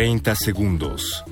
Treinta 0.00 0.34
segundos. 0.34 1.22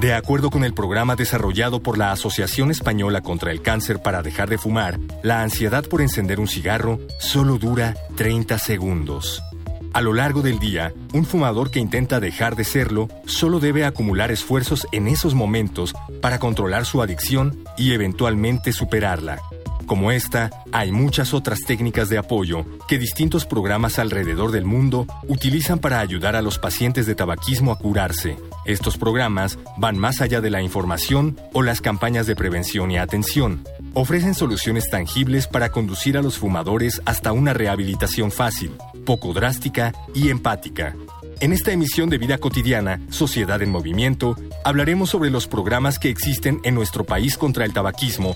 De 0.00 0.12
acuerdo 0.12 0.50
con 0.50 0.64
el 0.64 0.74
programa 0.74 1.14
desarrollado 1.14 1.80
por 1.80 1.96
la 1.96 2.10
Asociación 2.10 2.72
Española 2.72 3.20
contra 3.20 3.52
el 3.52 3.62
Cáncer 3.62 4.02
para 4.02 4.20
dejar 4.20 4.48
de 4.48 4.58
fumar, 4.58 4.98
la 5.22 5.42
ansiedad 5.42 5.84
por 5.84 6.02
encender 6.02 6.40
un 6.40 6.48
cigarro 6.48 6.98
solo 7.20 7.56
dura 7.56 7.94
30 8.16 8.58
segundos. 8.58 9.44
A 9.92 10.00
lo 10.00 10.12
largo 10.12 10.42
del 10.42 10.58
día, 10.58 10.92
un 11.14 11.24
fumador 11.24 11.70
que 11.70 11.78
intenta 11.78 12.18
dejar 12.18 12.56
de 12.56 12.64
serlo 12.64 13.06
solo 13.26 13.60
debe 13.60 13.84
acumular 13.84 14.32
esfuerzos 14.32 14.88
en 14.90 15.06
esos 15.06 15.36
momentos 15.36 15.94
para 16.20 16.40
controlar 16.40 16.84
su 16.84 17.02
adicción 17.02 17.56
y 17.78 17.92
eventualmente 17.92 18.72
superarla. 18.72 19.40
Como 19.86 20.10
esta, 20.10 20.50
hay 20.72 20.90
muchas 20.90 21.32
otras 21.32 21.60
técnicas 21.60 22.08
de 22.08 22.18
apoyo 22.18 22.66
que 22.88 22.98
distintos 22.98 23.46
programas 23.46 24.00
alrededor 24.00 24.50
del 24.50 24.64
mundo 24.64 25.06
utilizan 25.28 25.78
para 25.78 26.00
ayudar 26.00 26.34
a 26.34 26.42
los 26.42 26.58
pacientes 26.58 27.06
de 27.06 27.14
tabaquismo 27.14 27.70
a 27.70 27.78
curarse. 27.78 28.36
Estos 28.64 28.98
programas 28.98 29.60
van 29.76 29.96
más 29.96 30.20
allá 30.20 30.40
de 30.40 30.50
la 30.50 30.60
información 30.60 31.38
o 31.52 31.62
las 31.62 31.80
campañas 31.80 32.26
de 32.26 32.34
prevención 32.34 32.90
y 32.90 32.98
atención. 32.98 33.62
Ofrecen 33.94 34.34
soluciones 34.34 34.90
tangibles 34.90 35.46
para 35.46 35.70
conducir 35.70 36.18
a 36.18 36.22
los 36.22 36.36
fumadores 36.36 37.00
hasta 37.04 37.30
una 37.30 37.54
rehabilitación 37.54 38.32
fácil, 38.32 38.72
poco 39.04 39.32
drástica 39.34 39.92
y 40.14 40.30
empática. 40.30 40.96
En 41.38 41.52
esta 41.52 41.70
emisión 41.70 42.08
de 42.08 42.18
Vida 42.18 42.38
Cotidiana, 42.38 43.00
Sociedad 43.10 43.62
en 43.62 43.70
Movimiento, 43.70 44.36
hablaremos 44.64 45.10
sobre 45.10 45.30
los 45.30 45.46
programas 45.46 45.98
que 45.98 46.08
existen 46.08 46.60
en 46.64 46.74
nuestro 46.74 47.04
país 47.04 47.36
contra 47.36 47.64
el 47.64 47.72
tabaquismo 47.72 48.34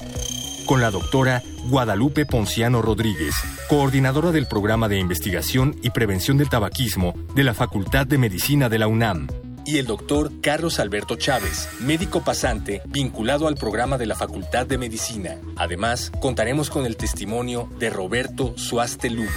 con 0.70 0.80
la 0.80 0.92
doctora 0.92 1.42
Guadalupe 1.68 2.26
Ponciano 2.26 2.80
Rodríguez, 2.80 3.34
coordinadora 3.68 4.30
del 4.30 4.46
programa 4.46 4.88
de 4.88 5.00
investigación 5.00 5.74
y 5.82 5.90
prevención 5.90 6.38
del 6.38 6.48
tabaquismo 6.48 7.12
de 7.34 7.42
la 7.42 7.54
Facultad 7.54 8.06
de 8.06 8.18
Medicina 8.18 8.68
de 8.68 8.78
la 8.78 8.86
UNAM. 8.86 9.26
Y 9.66 9.78
el 9.78 9.86
doctor 9.86 10.30
Carlos 10.40 10.78
Alberto 10.78 11.16
Chávez, 11.16 11.68
médico 11.80 12.22
pasante 12.22 12.82
vinculado 12.86 13.48
al 13.48 13.56
programa 13.56 13.98
de 13.98 14.06
la 14.06 14.14
Facultad 14.14 14.64
de 14.64 14.78
Medicina. 14.78 15.38
Además, 15.56 16.12
contaremos 16.20 16.70
con 16.70 16.86
el 16.86 16.96
testimonio 16.96 17.68
de 17.80 17.90
Roberto 17.90 18.56
Suaste 18.56 19.10
Lugo. 19.10 19.28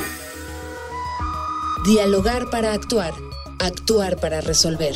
Dialogar 1.83 2.51
para 2.51 2.73
actuar, 2.73 3.15
actuar 3.59 4.17
para 4.17 4.39
resolver. 4.39 4.93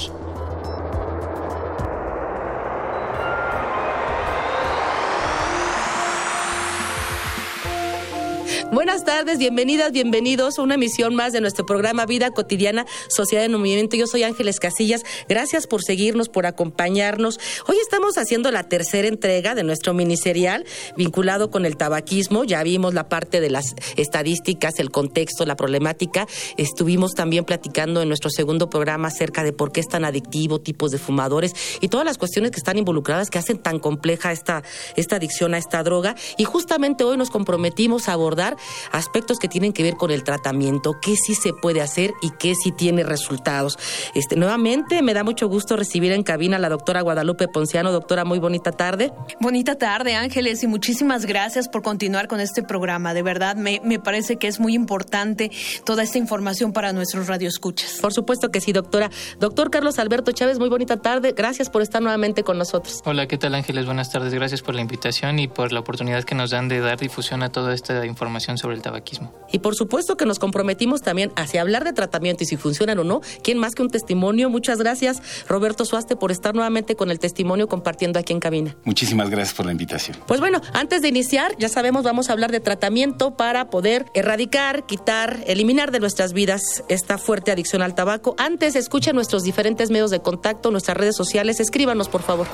Buenas 8.69 9.05
tardes, 9.05 9.39
bienvenidas, 9.39 9.93
bienvenidos 9.93 10.59
a 10.59 10.61
una 10.61 10.75
emisión 10.75 11.15
más 11.15 11.31
de 11.31 11.39
nuestro 11.39 11.65
programa 11.65 12.05
Vida 12.05 12.31
Cotidiana, 12.31 12.85
Sociedad 13.07 13.45
en 13.45 13.53
Movimiento. 13.53 13.95
Yo 13.95 14.07
soy 14.07 14.23
Ángeles 14.23 14.59
Casillas. 14.59 15.03
Gracias 15.29 15.67
por 15.67 15.83
seguirnos, 15.83 16.27
por 16.27 16.45
acompañarnos. 16.45 17.39
Hoy 17.67 17.77
estamos 17.81 18.17
haciendo 18.17 18.51
la 18.51 18.63
tercera 18.63 19.07
entrega 19.07 19.55
de 19.55 19.63
nuestro 19.63 19.93
miniserial 19.93 20.65
vinculado 20.97 21.49
con 21.49 21.65
el 21.65 21.77
tabaquismo. 21.77 22.43
Ya 22.43 22.61
vimos 22.61 22.93
la 22.93 23.07
parte 23.07 23.39
de 23.39 23.49
las 23.49 23.73
estadísticas, 23.95 24.79
el 24.79 24.91
contexto, 24.91 25.45
la 25.45 25.55
problemática. 25.55 26.27
Estuvimos 26.57 27.13
también 27.13 27.45
platicando 27.45 28.01
en 28.01 28.09
nuestro 28.09 28.29
segundo 28.29 28.69
programa 28.69 29.07
acerca 29.07 29.45
de 29.45 29.53
por 29.53 29.71
qué 29.71 29.79
es 29.79 29.87
tan 29.87 30.03
adictivo, 30.03 30.59
tipos 30.59 30.91
de 30.91 30.97
fumadores 30.97 31.53
y 31.79 31.87
todas 31.87 32.05
las 32.05 32.17
cuestiones 32.17 32.51
que 32.51 32.57
están 32.57 32.77
involucradas 32.77 33.29
que 33.29 33.39
hacen 33.39 33.59
tan 33.59 33.79
compleja 33.79 34.33
esta, 34.33 34.63
esta 34.97 35.15
adicción 35.15 35.53
a 35.53 35.57
esta 35.57 35.81
droga. 35.83 36.15
Y 36.37 36.43
justamente 36.43 37.05
hoy 37.05 37.15
nos 37.15 37.29
comprometimos 37.29 38.09
a 38.09 38.13
abordar 38.13 38.56
aspectos 38.91 39.39
que 39.39 39.47
tienen 39.47 39.73
que 39.73 39.83
ver 39.83 39.95
con 39.95 40.11
el 40.11 40.23
tratamiento, 40.23 40.95
qué 41.01 41.15
sí 41.15 41.35
se 41.35 41.53
puede 41.53 41.81
hacer 41.81 42.13
y 42.21 42.31
qué 42.31 42.55
sí 42.55 42.71
tiene 42.71 43.03
resultados. 43.03 43.77
Este, 44.13 44.35
nuevamente 44.35 45.01
me 45.01 45.13
da 45.13 45.23
mucho 45.23 45.47
gusto 45.47 45.75
recibir 45.75 46.11
en 46.11 46.23
cabina 46.23 46.57
a 46.57 46.59
la 46.59 46.69
doctora 46.69 47.01
Guadalupe 47.01 47.47
Ponciano. 47.47 47.91
Doctora, 47.91 48.25
muy 48.25 48.39
bonita 48.39 48.71
tarde. 48.71 49.11
Bonita 49.39 49.75
tarde, 49.75 50.15
Ángeles, 50.15 50.63
y 50.63 50.67
muchísimas 50.67 51.25
gracias 51.25 51.67
por 51.69 51.81
continuar 51.81 52.27
con 52.27 52.39
este 52.39 52.63
programa. 52.63 53.13
De 53.13 53.23
verdad, 53.23 53.55
me, 53.55 53.81
me 53.83 53.99
parece 53.99 54.37
que 54.37 54.47
es 54.47 54.59
muy 54.59 54.73
importante 54.73 55.51
toda 55.85 56.03
esta 56.03 56.17
información 56.17 56.73
para 56.73 56.93
nuestros 56.93 57.27
radioescuchas. 57.27 57.99
Por 58.01 58.13
supuesto 58.13 58.49
que 58.49 58.61
sí, 58.61 58.71
doctora. 58.71 59.09
Doctor 59.39 59.69
Carlos 59.69 59.99
Alberto 59.99 60.31
Chávez, 60.31 60.59
muy 60.59 60.69
bonita 60.69 60.97
tarde. 60.97 61.33
Gracias 61.35 61.69
por 61.69 61.81
estar 61.81 62.01
nuevamente 62.01 62.43
con 62.43 62.57
nosotros. 62.57 63.01
Hola, 63.03 63.27
¿qué 63.27 63.37
tal, 63.37 63.55
Ángeles? 63.55 63.85
Buenas 63.85 64.11
tardes. 64.11 64.33
Gracias 64.33 64.61
por 64.61 64.75
la 64.75 64.81
invitación 64.81 65.39
y 65.39 65.47
por 65.47 65.71
la 65.71 65.81
oportunidad 65.81 66.23
que 66.23 66.35
nos 66.35 66.51
dan 66.51 66.67
de 66.67 66.79
dar 66.79 66.97
difusión 66.97 67.43
a 67.43 67.51
toda 67.51 67.73
esta 67.73 68.05
información 68.05 68.46
sobre 68.55 68.75
el 68.75 68.81
tabaquismo. 68.81 69.33
Y 69.51 69.59
por 69.59 69.75
supuesto 69.75 70.15
que 70.15 70.25
nos 70.25 70.39
comprometimos 70.39 71.01
también 71.01 71.31
hacia 71.35 71.61
hablar 71.61 71.83
de 71.83 71.91
tratamiento 71.91 72.43
y 72.43 72.47
si 72.47 72.55
funcionan 72.55 72.99
o 72.99 73.03
no. 73.03 73.21
¿Quién 73.43 73.57
más 73.57 73.75
que 73.75 73.81
un 73.81 73.89
testimonio? 73.89 74.49
Muchas 74.49 74.77
gracias, 74.77 75.21
Roberto 75.47 75.83
Suaste, 75.83 76.15
por 76.15 76.31
estar 76.31 76.55
nuevamente 76.55 76.95
con 76.95 77.11
el 77.11 77.19
testimonio 77.19 77.67
compartiendo 77.67 78.19
aquí 78.19 78.31
en 78.33 78.39
cabina. 78.39 78.77
Muchísimas 78.85 79.29
gracias 79.29 79.55
por 79.55 79.65
la 79.65 79.71
invitación. 79.71 80.17
Pues 80.27 80.39
bueno, 80.39 80.61
antes 80.73 81.01
de 81.01 81.09
iniciar, 81.09 81.55
ya 81.57 81.67
sabemos, 81.69 82.03
vamos 82.03 82.29
a 82.29 82.33
hablar 82.33 82.51
de 82.51 82.59
tratamiento 82.59 83.35
para 83.35 83.69
poder 83.69 84.05
erradicar, 84.13 84.85
quitar, 84.85 85.43
eliminar 85.47 85.91
de 85.91 85.99
nuestras 85.99 86.33
vidas 86.33 86.83
esta 86.87 87.17
fuerte 87.17 87.51
adicción 87.51 87.81
al 87.81 87.95
tabaco. 87.95 88.35
Antes, 88.37 88.75
escuchen 88.75 89.15
nuestros 89.15 89.43
diferentes 89.43 89.89
medios 89.89 90.11
de 90.11 90.19
contacto, 90.19 90.71
nuestras 90.71 90.97
redes 90.97 91.15
sociales. 91.15 91.59
Escríbanos, 91.59 92.09
por 92.09 92.21
favor. 92.21 92.47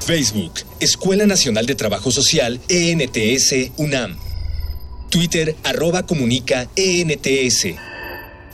Facebook, 0.00 0.52
Escuela 0.80 1.26
Nacional 1.26 1.66
de 1.66 1.74
Trabajo 1.74 2.10
Social, 2.10 2.60
ENTS, 2.68 3.72
UNAM. 3.76 4.25
Twitter, 5.10 5.56
arroba 5.64 6.04
comunica 6.04 6.68
ENTS. 6.76 7.66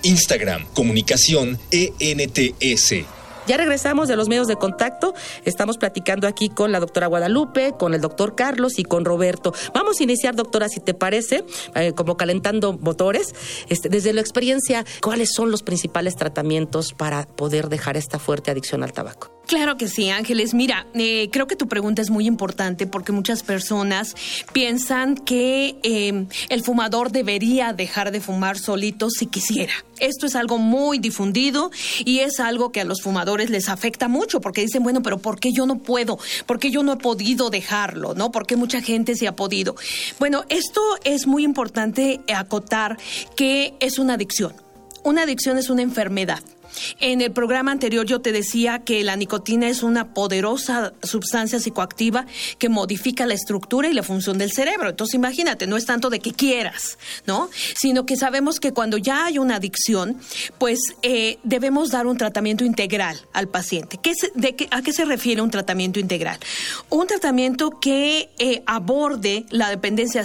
Instagram, 0.02 0.66
comunicación 0.74 1.58
ENTS. 1.70 3.04
Ya 3.46 3.56
regresamos 3.56 4.06
de 4.08 4.16
los 4.16 4.28
medios 4.28 4.46
de 4.46 4.56
contacto. 4.56 5.14
Estamos 5.44 5.76
platicando 5.76 6.28
aquí 6.28 6.48
con 6.48 6.70
la 6.70 6.78
doctora 6.78 7.08
Guadalupe, 7.08 7.74
con 7.76 7.92
el 7.92 8.00
doctor 8.00 8.36
Carlos 8.36 8.78
y 8.78 8.84
con 8.84 9.04
Roberto. 9.04 9.52
Vamos 9.74 9.98
a 9.98 10.02
iniciar, 10.04 10.36
doctora, 10.36 10.68
si 10.68 10.80
te 10.80 10.94
parece, 10.94 11.44
eh, 11.74 11.92
como 11.92 12.16
calentando 12.16 12.72
motores. 12.74 13.34
Este, 13.68 13.88
desde 13.88 14.12
la 14.12 14.20
experiencia, 14.20 14.84
¿cuáles 15.00 15.30
son 15.34 15.50
los 15.50 15.62
principales 15.62 16.14
tratamientos 16.14 16.92
para 16.92 17.26
poder 17.26 17.68
dejar 17.68 17.96
esta 17.96 18.18
fuerte 18.20 18.52
adicción 18.52 18.84
al 18.84 18.92
tabaco? 18.92 19.32
Claro 19.46 19.76
que 19.76 19.88
sí, 19.88 20.08
Ángeles. 20.08 20.54
Mira, 20.54 20.86
eh, 20.94 21.28
creo 21.30 21.46
que 21.46 21.56
tu 21.56 21.68
pregunta 21.68 22.00
es 22.00 22.10
muy 22.10 22.26
importante 22.26 22.86
porque 22.86 23.12
muchas 23.12 23.42
personas 23.42 24.14
piensan 24.52 25.14
que 25.16 25.76
eh, 25.82 26.26
el 26.48 26.62
fumador 26.62 27.10
debería 27.10 27.72
dejar 27.72 28.12
de 28.12 28.20
fumar 28.20 28.58
solito 28.58 29.10
si 29.10 29.26
quisiera. 29.26 29.72
Esto 29.98 30.26
es 30.26 30.36
algo 30.36 30.58
muy 30.58 30.98
difundido 30.98 31.70
y 32.04 32.20
es 32.20 32.40
algo 32.40 32.72
que 32.72 32.80
a 32.80 32.84
los 32.84 33.02
fumadores 33.02 33.50
les 33.50 33.68
afecta 33.68 34.08
mucho 34.08 34.40
porque 34.40 34.62
dicen, 34.62 34.82
bueno, 34.82 35.02
pero 35.02 35.18
¿por 35.18 35.38
qué 35.38 35.52
yo 35.52 35.66
no 35.66 35.78
puedo? 35.78 36.18
¿Por 36.46 36.58
qué 36.58 36.70
yo 36.70 36.82
no 36.82 36.94
he 36.94 36.96
podido 36.96 37.50
dejarlo? 37.50 38.14
¿No? 38.14 38.32
¿Por 38.32 38.46
qué 38.46 38.56
mucha 38.56 38.80
gente 38.80 39.16
se 39.16 39.28
ha 39.28 39.36
podido? 39.36 39.76
Bueno, 40.18 40.44
esto 40.48 40.80
es 41.04 41.26
muy 41.26 41.44
importante 41.44 42.20
acotar 42.34 42.96
que 43.36 43.74
es 43.80 43.98
una 43.98 44.14
adicción. 44.14 44.54
Una 45.04 45.22
adicción 45.22 45.58
es 45.58 45.68
una 45.68 45.82
enfermedad. 45.82 46.40
En 47.00 47.20
el 47.20 47.32
programa 47.32 47.72
anterior 47.72 48.06
yo 48.06 48.20
te 48.20 48.32
decía 48.32 48.80
que 48.80 49.02
la 49.04 49.16
nicotina 49.16 49.68
es 49.68 49.82
una 49.82 50.14
poderosa 50.14 50.92
sustancia 51.02 51.58
psicoactiva 51.58 52.26
que 52.58 52.68
modifica 52.68 53.26
la 53.26 53.34
estructura 53.34 53.88
y 53.88 53.94
la 53.94 54.02
función 54.02 54.38
del 54.38 54.52
cerebro. 54.52 54.90
Entonces 54.90 55.14
imagínate, 55.14 55.66
no 55.66 55.76
es 55.76 55.86
tanto 55.86 56.10
de 56.10 56.20
que 56.20 56.32
quieras, 56.32 56.98
¿no? 57.26 57.50
Sino 57.80 58.06
que 58.06 58.16
sabemos 58.16 58.60
que 58.60 58.72
cuando 58.72 58.96
ya 58.96 59.26
hay 59.26 59.38
una 59.38 59.56
adicción, 59.56 60.18
pues 60.58 60.80
eh, 61.02 61.38
debemos 61.42 61.90
dar 61.90 62.06
un 62.06 62.16
tratamiento 62.16 62.64
integral 62.64 63.20
al 63.32 63.48
paciente. 63.48 63.98
¿A 64.70 64.82
qué 64.82 64.92
se 64.92 65.04
refiere 65.04 65.42
un 65.42 65.50
tratamiento 65.50 66.00
integral? 66.00 66.38
Un 66.90 67.06
tratamiento 67.06 67.78
que 67.80 68.30
eh, 68.38 68.62
aborde 68.66 69.44
la 69.50 69.70
dependencia 69.70 70.24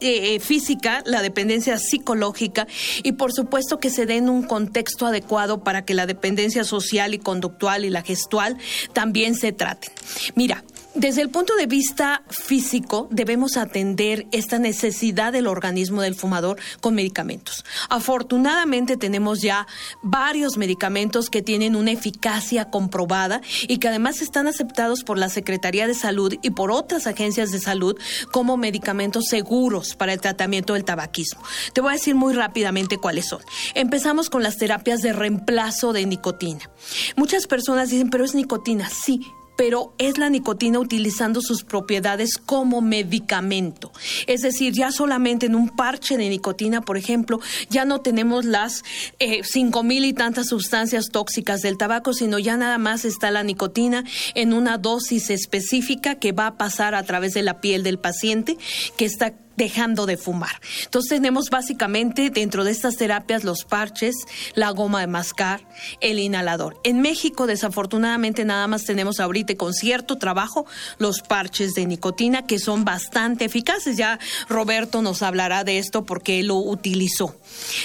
eh, 0.00 0.40
física, 0.40 1.02
la 1.06 1.22
dependencia 1.22 1.78
psicológica 1.78 2.66
y 3.02 3.12
por 3.12 3.32
supuesto 3.32 3.78
que 3.78 3.90
se 3.90 4.06
dé 4.06 4.16
en 4.16 4.28
un 4.28 4.42
contexto 4.42 5.06
adecuado 5.06 5.62
para 5.64 5.84
que 5.88 5.94
la 5.94 6.04
dependencia 6.04 6.64
social 6.64 7.14
y 7.14 7.18
conductual 7.18 7.86
y 7.86 7.88
la 7.88 8.02
gestual 8.02 8.58
también 8.92 9.34
se 9.34 9.52
traten. 9.52 9.90
Mira, 10.34 10.62
Desde 10.98 11.22
el 11.22 11.30
punto 11.30 11.54
de 11.54 11.66
vista 11.66 12.24
físico, 12.28 13.06
debemos 13.12 13.56
atender 13.56 14.26
esta 14.32 14.58
necesidad 14.58 15.32
del 15.32 15.46
organismo 15.46 16.02
del 16.02 16.16
fumador 16.16 16.58
con 16.80 16.96
medicamentos. 16.96 17.64
Afortunadamente 17.88 18.96
tenemos 18.96 19.40
ya 19.40 19.68
varios 20.02 20.56
medicamentos 20.56 21.30
que 21.30 21.40
tienen 21.40 21.76
una 21.76 21.92
eficacia 21.92 22.70
comprobada 22.70 23.42
y 23.68 23.78
que 23.78 23.86
además 23.86 24.22
están 24.22 24.48
aceptados 24.48 25.04
por 25.04 25.18
la 25.18 25.28
Secretaría 25.28 25.86
de 25.86 25.94
Salud 25.94 26.34
y 26.42 26.50
por 26.50 26.72
otras 26.72 27.06
agencias 27.06 27.52
de 27.52 27.60
salud 27.60 27.96
como 28.32 28.56
medicamentos 28.56 29.26
seguros 29.26 29.94
para 29.94 30.12
el 30.12 30.20
tratamiento 30.20 30.74
del 30.74 30.84
tabaquismo. 30.84 31.40
Te 31.74 31.80
voy 31.80 31.90
a 31.90 31.92
decir 31.92 32.16
muy 32.16 32.34
rápidamente 32.34 32.98
cuáles 32.98 33.28
son. 33.28 33.40
Empezamos 33.76 34.30
con 34.30 34.42
las 34.42 34.56
terapias 34.56 35.00
de 35.02 35.12
reemplazo 35.12 35.92
de 35.92 36.06
nicotina. 36.06 36.68
Muchas 37.14 37.46
personas 37.46 37.90
dicen, 37.90 38.10
pero 38.10 38.24
es 38.24 38.34
nicotina. 38.34 38.90
Sí, 38.90 39.20
pero 39.58 39.92
es 39.98 40.18
la 40.18 40.30
nicotina 40.30 40.78
utilizando 40.78 41.40
sus 41.40 41.64
propiedades 41.64 42.38
como 42.38 42.80
medicamento. 42.80 43.90
Es 44.28 44.42
decir, 44.42 44.72
ya 44.72 44.92
solamente 44.92 45.46
en 45.46 45.56
un 45.56 45.68
parche 45.68 46.16
de 46.16 46.28
nicotina, 46.28 46.80
por 46.80 46.96
ejemplo, 46.96 47.40
ya 47.68 47.84
no 47.84 48.00
tenemos 48.00 48.44
las 48.44 48.84
eh, 49.18 49.40
cinco 49.42 49.82
mil 49.82 50.04
y 50.04 50.12
tantas 50.12 50.46
sustancias 50.46 51.08
tóxicas 51.10 51.60
del 51.60 51.76
tabaco, 51.76 52.12
sino 52.12 52.38
ya 52.38 52.56
nada 52.56 52.78
más 52.78 53.04
está 53.04 53.32
la 53.32 53.42
nicotina 53.42 54.04
en 54.36 54.52
una 54.52 54.78
dosis 54.78 55.28
específica 55.28 56.14
que 56.14 56.30
va 56.30 56.46
a 56.46 56.56
pasar 56.56 56.94
a 56.94 57.02
través 57.02 57.34
de 57.34 57.42
la 57.42 57.60
piel 57.60 57.82
del 57.82 57.98
paciente, 57.98 58.56
que 58.96 59.06
está 59.06 59.34
dejando 59.58 60.06
de 60.06 60.16
fumar. 60.16 60.60
Entonces 60.84 61.10
tenemos 61.10 61.50
básicamente 61.50 62.30
dentro 62.30 62.64
de 62.64 62.70
estas 62.70 62.96
terapias 62.96 63.44
los 63.44 63.64
parches, 63.64 64.14
la 64.54 64.70
goma 64.70 65.00
de 65.00 65.08
mascar, 65.08 65.60
el 66.00 66.18
inhalador. 66.18 66.80
En 66.84 67.02
México 67.02 67.46
desafortunadamente 67.46 68.46
nada 68.46 68.66
más 68.68 68.84
tenemos 68.84 69.20
ahorita 69.20 69.54
con 69.56 69.74
cierto 69.74 70.16
trabajo 70.16 70.64
los 70.98 71.20
parches 71.20 71.74
de 71.74 71.86
nicotina 71.86 72.46
que 72.46 72.58
son 72.58 72.84
bastante 72.84 73.44
eficaces. 73.44 73.96
Ya 73.96 74.18
Roberto 74.48 75.02
nos 75.02 75.22
hablará 75.22 75.64
de 75.64 75.78
esto 75.78 76.04
porque 76.06 76.42
lo 76.42 76.56
utilizó. 76.56 77.36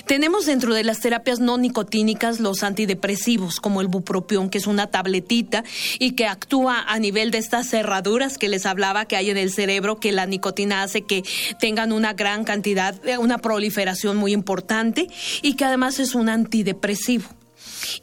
Tenemos 0.06 0.46
dentro 0.46 0.74
de 0.76 0.84
las 0.84 1.00
terapias 1.00 1.40
no 1.40 1.58
nicotínicas 1.58 2.40
los 2.40 2.62
antidepresivos 2.64 3.60
como 3.60 3.82
el 3.82 3.88
bupropión 3.88 4.50
que 4.50 4.60
es 4.60 4.68
una 4.68 4.88
tabletita 4.88 5.64
y 5.98 6.12
que 6.12 6.28
actúa 6.28 6.84
a 6.88 7.00
nivel 7.00 7.32
de 7.32 7.40
estas 7.40 7.68
cerraduras 7.68 8.38
que 8.38 8.50
les 8.50 8.68
hablaba 8.68 9.06
que 9.06 9.16
hay 9.16 9.32
en 9.32 9.38
el 9.38 9.52
cerebro 9.52 10.00
que 10.00 10.12
la 10.12 10.28
nicotina 10.28 10.84
hace 10.84 11.02
que 11.02 11.24
tengan 11.64 11.94
una 11.94 12.12
gran 12.12 12.44
cantidad, 12.44 12.94
eh, 13.08 13.18
una 13.18 13.38
proliferación 13.38 14.18
muy 14.18 14.34
importante 14.34 15.08
y 15.42 15.56
que 15.56 15.64
además 15.64 15.98
es 16.02 16.14
un 16.14 16.28
antidepresivo. 16.28 17.30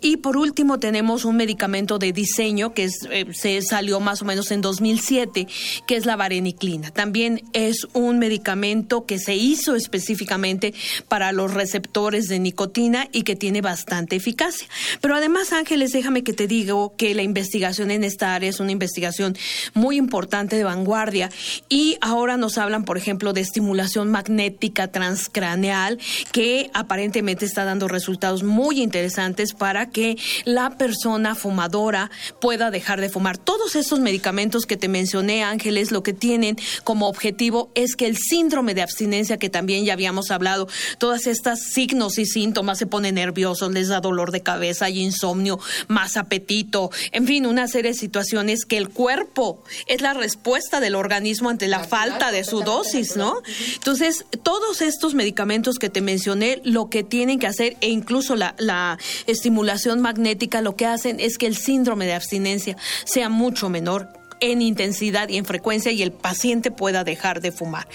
Y 0.01 0.19
por 0.19 0.37
último 0.37 0.79
tenemos 0.79 1.25
un 1.25 1.37
medicamento 1.37 1.99
de 1.99 2.13
diseño 2.13 2.75
que 2.75 2.89
eh, 3.11 3.27
se 3.33 3.63
salió 3.63 4.01
más 4.01 4.23
o 4.23 4.25
menos 4.25 4.51
en 4.51 4.61
2007, 4.61 5.47
que 5.87 5.97
es 5.97 6.07
la 6.07 6.17
vareniclina. 6.17 6.91
También 6.91 7.43
es 7.53 7.87
un 7.93 8.19
medicamento 8.19 9.07
que 9.07 9.19
se 9.19 9.35
hizo 9.37 9.75
específicamente 9.75 10.75
para 11.09 11.33
los 11.33 11.55
receptores 11.55 12.29
de 12.29 12.39
nicotina 12.39 13.09
y 13.13 13.23
que 13.23 13.37
tiene 13.37 13.61
bastante 13.61 14.17
eficacia. 14.17 14.69
Pero 15.01 15.15
además, 15.15 15.53
Ángeles, 15.53 15.93
déjame 15.93 16.23
que 16.23 16.33
te 16.33 16.47
digo 16.47 16.95
que 16.97 17.15
la 17.15 17.23
investigación 17.23 17.91
en 17.91 18.05
esta 18.05 18.35
área 18.35 18.51
es 18.51 18.61
una 18.61 18.73
investigación 18.73 19.37
muy 19.75 19.97
importante 19.97 20.57
de 20.57 20.65
vanguardia 20.65 21.31
y 21.69 21.97
ahora 22.01 22.37
nos 22.37 22.59
hablan, 22.59 22.85
por 22.85 22.99
ejemplo, 22.99 23.33
de 23.33 23.41
estimulación 23.41 24.11
magnética 24.11 24.89
transcraneal 24.89 25.99
que 26.33 26.71
aparentemente 26.75 27.45
está 27.45 27.65
dando 27.65 27.89
resultados 27.89 28.43
muy 28.43 28.83
interesantes 28.83 29.55
para 29.55 29.70
para 29.71 29.89
que 29.89 30.19
la 30.47 30.71
persona 30.71 31.37
fumadora 31.37 32.11
pueda 32.41 32.73
dejar 32.73 33.01
de 33.01 33.09
fumar. 33.09 33.39
Todos 33.39 33.77
estos 33.77 34.01
medicamentos 34.01 34.67
que 34.67 34.77
te 34.77 34.89
mencioné, 34.89 35.45
Ángeles, 35.45 35.93
lo 35.93 36.03
que 36.03 36.13
tienen 36.13 36.57
como 36.83 37.07
objetivo 37.07 37.71
es 37.77 37.95
que 37.95 38.07
el 38.07 38.17
síndrome 38.17 38.75
de 38.75 38.83
abstinencia, 38.83 39.39
que 39.39 39.49
también 39.49 39.85
ya 39.85 39.93
habíamos 39.93 40.33
hablado, 40.33 40.67
todas 40.99 41.29
estas 41.29 41.61
signos 41.73 42.19
y 42.19 42.27
síntomas 42.27 42.79
se 42.79 42.87
ponen 42.89 43.15
nerviosos, 43.15 43.71
les 43.71 43.87
da 43.87 44.01
dolor 44.01 44.33
de 44.33 44.43
cabeza, 44.43 44.87
hay 44.87 44.99
insomnio, 44.99 45.61
más 45.87 46.17
apetito, 46.17 46.91
en 47.13 47.29
fin, 47.29 47.47
una 47.47 47.69
serie 47.69 47.93
de 47.93 47.97
situaciones 47.97 48.65
que 48.65 48.77
el 48.77 48.89
cuerpo 48.89 49.63
es 49.87 50.01
la 50.01 50.15
respuesta 50.15 50.81
del 50.81 50.97
organismo 50.97 51.49
ante 51.49 51.69
la 51.69 51.85
falta 51.85 52.33
de 52.33 52.43
su 52.43 52.63
dosis, 52.63 53.15
¿no? 53.15 53.41
Entonces, 53.75 54.25
todos 54.43 54.83
estos 54.83 55.15
medicamentos 55.15 55.79
que 55.79 55.91
te 55.91 56.01
mencioné, 56.01 56.61
lo 56.65 56.91
que 56.91 57.05
tienen 57.05 57.39
que 57.39 57.47
hacer, 57.47 57.77
e 57.81 57.91
incluso 57.91 58.35
la, 58.35 58.57
la 58.59 58.99
estimulación 59.29 59.60
estimulación 59.61 60.01
magnética 60.01 60.63
lo 60.63 60.75
que 60.75 60.87
hacen 60.87 61.21
es 61.21 61.37
que 61.37 61.47
el 61.47 61.55
síndrome 61.55 62.07
de 62.07 62.15
abstinencia 62.15 62.77
sea 63.05 63.29
mucho 63.29 63.69
menor 63.69 64.20
en 64.41 64.63
intensidad 64.63 65.29
y 65.29 65.37
en 65.37 65.45
frecuencia 65.45 65.93
y 65.93 66.03
el 66.03 66.13
paciente 66.13 66.71
pueda 66.71 67.05
dejar 67.05 67.41
de 67.41 67.53
fumar. 67.53 67.87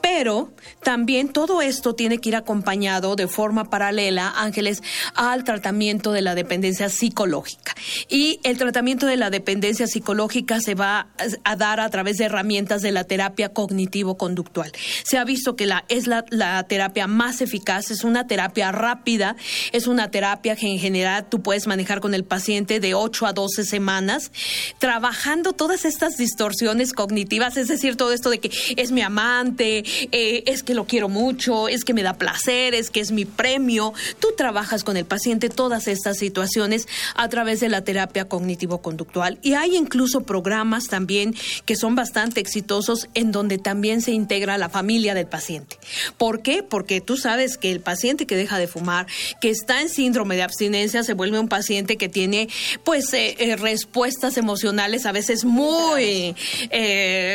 Pero 0.00 0.52
también 0.82 1.28
todo 1.28 1.62
esto 1.62 1.94
tiene 1.94 2.18
que 2.18 2.28
ir 2.28 2.36
acompañado 2.36 3.16
de 3.16 3.26
forma 3.28 3.70
paralela, 3.70 4.32
Ángeles, 4.36 4.82
al 5.14 5.44
tratamiento 5.44 6.12
de 6.12 6.22
la 6.22 6.34
dependencia 6.34 6.88
psicológica. 6.88 7.74
Y 8.08 8.40
el 8.42 8.58
tratamiento 8.58 9.06
de 9.06 9.16
la 9.16 9.30
dependencia 9.30 9.86
psicológica 9.86 10.60
se 10.60 10.74
va 10.74 11.08
a 11.44 11.56
dar 11.56 11.80
a 11.80 11.88
través 11.90 12.16
de 12.18 12.24
herramientas 12.24 12.82
de 12.82 12.92
la 12.92 13.04
terapia 13.04 13.52
cognitivo-conductual. 13.52 14.72
Se 15.04 15.18
ha 15.18 15.24
visto 15.24 15.56
que 15.56 15.66
la, 15.66 15.84
es 15.88 16.06
la, 16.06 16.24
la 16.30 16.62
terapia 16.64 17.06
más 17.06 17.40
eficaz, 17.40 17.90
es 17.90 18.04
una 18.04 18.26
terapia 18.26 18.72
rápida, 18.72 19.36
es 19.72 19.86
una 19.86 20.10
terapia 20.10 20.56
que 20.56 20.66
en 20.66 20.78
general 20.78 21.26
tú 21.28 21.42
puedes 21.42 21.66
manejar 21.66 22.00
con 22.00 22.14
el 22.14 22.24
paciente 22.24 22.80
de 22.80 22.94
8 22.94 23.26
a 23.26 23.32
12 23.32 23.64
semanas, 23.64 24.30
trabajando 24.78 25.52
todas 25.52 25.84
estas 25.94 26.16
distorsiones 26.16 26.92
cognitivas, 26.92 27.56
es 27.56 27.68
decir, 27.68 27.96
todo 27.96 28.12
esto 28.12 28.28
de 28.28 28.40
que 28.40 28.50
es 28.76 28.90
mi 28.90 29.00
amante, 29.00 29.84
eh, 30.10 30.42
es 30.46 30.62
que 30.62 30.74
lo 30.74 30.86
quiero 30.86 31.08
mucho, 31.08 31.68
es 31.68 31.84
que 31.84 31.94
me 31.94 32.02
da 32.02 32.14
placer, 32.14 32.74
es 32.74 32.90
que 32.90 33.00
es 33.00 33.12
mi 33.12 33.24
premio. 33.24 33.94
Tú 34.18 34.28
trabajas 34.36 34.82
con 34.82 34.96
el 34.96 35.04
paciente 35.04 35.48
todas 35.48 35.86
estas 35.86 36.18
situaciones 36.18 36.88
a 37.14 37.28
través 37.28 37.60
de 37.60 37.68
la 37.68 37.82
terapia 37.82 38.28
cognitivo-conductual 38.28 39.38
y 39.40 39.54
hay 39.54 39.76
incluso 39.76 40.22
programas 40.22 40.88
también 40.88 41.34
que 41.64 41.76
son 41.76 41.94
bastante 41.94 42.40
exitosos 42.40 43.08
en 43.14 43.30
donde 43.30 43.58
también 43.58 44.02
se 44.02 44.10
integra 44.10 44.58
la 44.58 44.68
familia 44.68 45.14
del 45.14 45.26
paciente. 45.26 45.78
¿Por 46.18 46.42
qué? 46.42 46.64
Porque 46.64 47.00
tú 47.00 47.16
sabes 47.16 47.56
que 47.56 47.70
el 47.70 47.80
paciente 47.80 48.26
que 48.26 48.36
deja 48.36 48.58
de 48.58 48.66
fumar, 48.66 49.06
que 49.40 49.50
está 49.50 49.80
en 49.80 49.88
síndrome 49.88 50.34
de 50.34 50.42
abstinencia, 50.42 51.04
se 51.04 51.14
vuelve 51.14 51.38
un 51.38 51.48
paciente 51.48 51.96
que 51.96 52.08
tiene 52.08 52.48
pues 52.82 53.12
eh, 53.12 53.36
eh, 53.38 53.56
respuestas 53.56 54.36
emocionales 54.36 55.06
a 55.06 55.12
veces 55.12 55.44
muy 55.44 55.83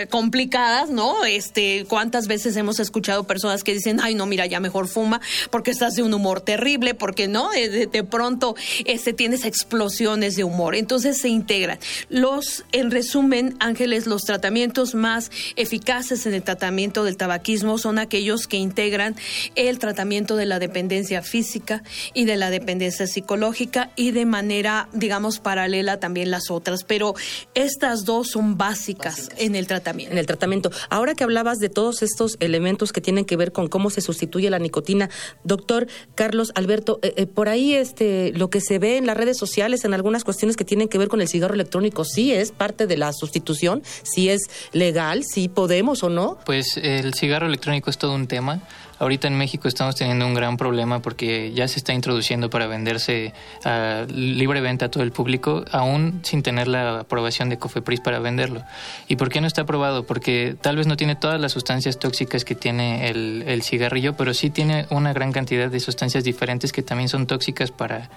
complicadas, 0.10 0.90
¿no? 0.90 1.26
Este, 1.26 1.86
cuántas 1.88 2.28
veces 2.28 2.56
hemos 2.56 2.80
escuchado 2.80 3.24
personas 3.26 3.64
que 3.64 3.74
dicen, 3.74 4.00
ay, 4.02 4.16
no, 4.16 4.26
mira, 4.26 4.46
ya 4.46 4.60
mejor 4.60 4.88
fuma 4.88 5.22
porque 5.50 5.72
estás 5.72 5.96
de 5.96 6.04
un 6.04 6.14
humor 6.14 6.42
terrible, 6.42 6.94
porque 6.94 7.28
no, 7.28 7.50
de, 7.52 8.04
pronto 8.04 8.56
este, 8.86 9.14
tienes 9.14 9.46
explosiones 9.46 10.36
de 10.36 10.44
humor. 10.44 10.76
Entonces 10.76 11.20
se 11.20 11.30
integran. 11.30 11.80
Los, 12.10 12.66
en 12.72 12.92
resumen, 12.92 13.56
Ángeles, 13.60 14.08
los 14.08 14.24
tratamientos 14.24 14.96
más 14.96 15.32
eficaces 15.56 16.26
en 16.26 16.34
el 16.34 16.44
tratamiento 16.44 17.04
del 17.04 17.18
tabaquismo 17.18 17.78
son 17.78 18.00
aquellos 18.00 18.48
que 18.48 18.58
integran 18.58 19.16
el 19.56 19.80
tratamiento 19.80 20.36
de 20.36 20.46
la 20.46 20.60
dependencia 20.60 21.22
física 21.22 21.84
y 22.14 22.26
de 22.26 22.38
la 22.38 22.50
dependencia 22.50 23.08
psicológica 23.08 23.92
y 23.96 24.12
de 24.12 24.26
manera, 24.26 24.90
digamos, 24.94 25.40
paralela 25.40 26.00
también 26.00 26.32
las 26.32 26.50
otras. 26.50 26.84
Pero 26.84 27.16
estas 27.54 28.06
dos 28.06 28.36
son 28.40 28.58
básicas. 28.58 29.30
en 29.38 29.56
el 29.56 29.68
tratamiento. 29.68 30.12
En 30.12 30.18
el 30.18 30.26
tratamiento. 30.26 30.72
Ahora 30.90 31.14
que 31.14 31.24
hablabas 31.24 31.58
de 31.60 31.70
todos 31.70 32.02
estos 32.02 32.38
elementos 32.40 32.94
que 32.94 33.02
tienen 33.02 33.26
que 33.26 33.36
ver 33.36 33.52
con 33.52 33.68
cómo 33.68 33.90
se 33.90 34.02
sustituye 34.02 34.50
la 34.50 34.60
nicotina. 34.60 35.10
Doctor 35.44 35.88
Carlos 36.16 36.52
Alberto, 36.56 37.00
eh, 37.02 37.14
eh, 37.18 37.26
por 37.26 37.50
ahí 37.50 37.74
este, 37.74 38.32
lo 38.34 38.50
que 38.50 38.62
se 38.62 38.80
ve 38.80 38.98
en 38.98 39.06
las 39.06 39.18
redes 39.18 39.38
sociales, 39.38 39.84
en 39.86 39.94
algunas 39.94 40.24
cuestiones 40.24 40.56
que 40.56 40.64
tienen 40.64 40.88
que 40.88 40.98
ver 40.98 41.10
con 41.10 41.22
el 41.22 41.28
cigarro 41.28 41.54
electrónico, 41.54 42.06
¿sí 42.06 42.32
es 42.32 42.52
parte 42.52 42.88
de 42.88 42.98
la 42.98 43.12
sustitución? 43.14 43.84
¿Sí 44.04 44.30
es 44.30 44.42
legal? 44.72 45.24
¿Sí 45.24 45.50
podemos 45.50 46.04
o 46.04 46.10
no? 46.10 46.38
Pues 46.46 46.78
el 46.78 47.14
cigarro 47.14 47.48
electrónico 47.48 47.90
es 47.90 47.98
todo 47.98 48.16
un 48.16 48.28
tema. 48.28 48.62
Ahorita 49.00 49.30
en 49.30 49.38
México 49.38 49.70
estamos 49.70 49.96
teniendo 49.96 50.28
un 50.28 50.34
gran 50.34 50.58
problema 50.58 51.02
porque 51.02 51.54
ya 51.54 51.70
se 51.70 51.80
está 51.80 51.94
introduciendo 51.94 52.50
para 52.50 52.68
venderse 52.68 53.34
a 53.64 54.06
libre 54.10 54.60
venta 54.60 54.88
a 54.88 54.92
todo 54.92 55.04
el 55.04 55.14
público, 55.14 55.64
aún 55.72 56.20
sin 56.24 56.44
tener 56.44 56.68
la 56.68 57.00
aprobación 57.00 57.48
de 57.48 57.58
COFEPRIS 57.58 58.02
para 58.02 58.20
venderlo. 58.20 58.64
¿Y 59.08 59.16
por 59.16 59.30
qué 59.30 59.40
no 59.40 59.48
está 59.48 59.62
aprobado? 59.62 60.06
Porque 60.06 60.58
tal 60.60 60.76
vez 60.76 60.86
no 60.86 60.98
tiene 60.98 61.16
todas 61.16 61.40
las 61.40 61.54
sustancias 61.54 61.98
tóxicas 61.98 62.44
que 62.44 62.56
tiene 62.56 63.10
el, 63.10 63.62
cigarrillo, 63.64 64.18
pero 64.18 64.34
sí 64.34 64.50
tiene 64.50 64.86
una 64.90 65.14
gran 65.14 65.32
cantidad 65.32 65.70
de 65.70 65.80
sustancias 65.80 66.26
diferentes 66.26 66.74
que 66.74 66.82
también 66.82 67.08
son 67.08 67.26
tóxicas 67.26 67.72
para, 67.72 68.10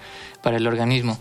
para 0.42 0.56
el 0.56 0.66
organismo. 0.66 1.18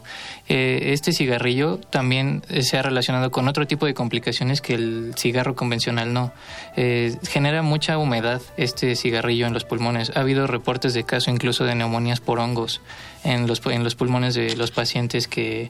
Eh, 0.50 0.90
este 0.94 1.12
cigarrillo 1.12 1.78
también 1.78 2.44
se 2.62 2.78
ha 2.78 2.82
relacionado 2.82 3.30
con 3.30 3.48
otro 3.48 3.68
tipo 3.68 3.86
de 3.86 3.94
complicaciones 3.94 4.62
que 4.62 4.74
el 4.74 5.14
cigarro 5.18 5.56
convencional 5.56 6.14
no. 6.14 6.34
Eh, 6.76 7.16
genera 7.28 7.62
mucha 7.62 8.00
humedad 8.00 8.42
este 8.58 8.96
cigarrillo 8.96 9.51
los 9.54 9.64
pulmones. 9.64 10.12
Ha 10.16 10.22
habido 10.22 10.48
reportes 10.48 10.94
de 10.94 11.04
caso 11.04 11.32
incluso 11.32 11.64
de 11.64 11.76
neumonías 11.76 12.20
por 12.20 12.40
hongos 12.40 12.82
en 13.24 13.48
los, 13.48 13.62
en 13.66 13.84
los 13.84 13.96
pulmones 13.96 14.34
de 14.36 14.56
los 14.56 14.72
pacientes 14.72 15.28
que 15.28 15.70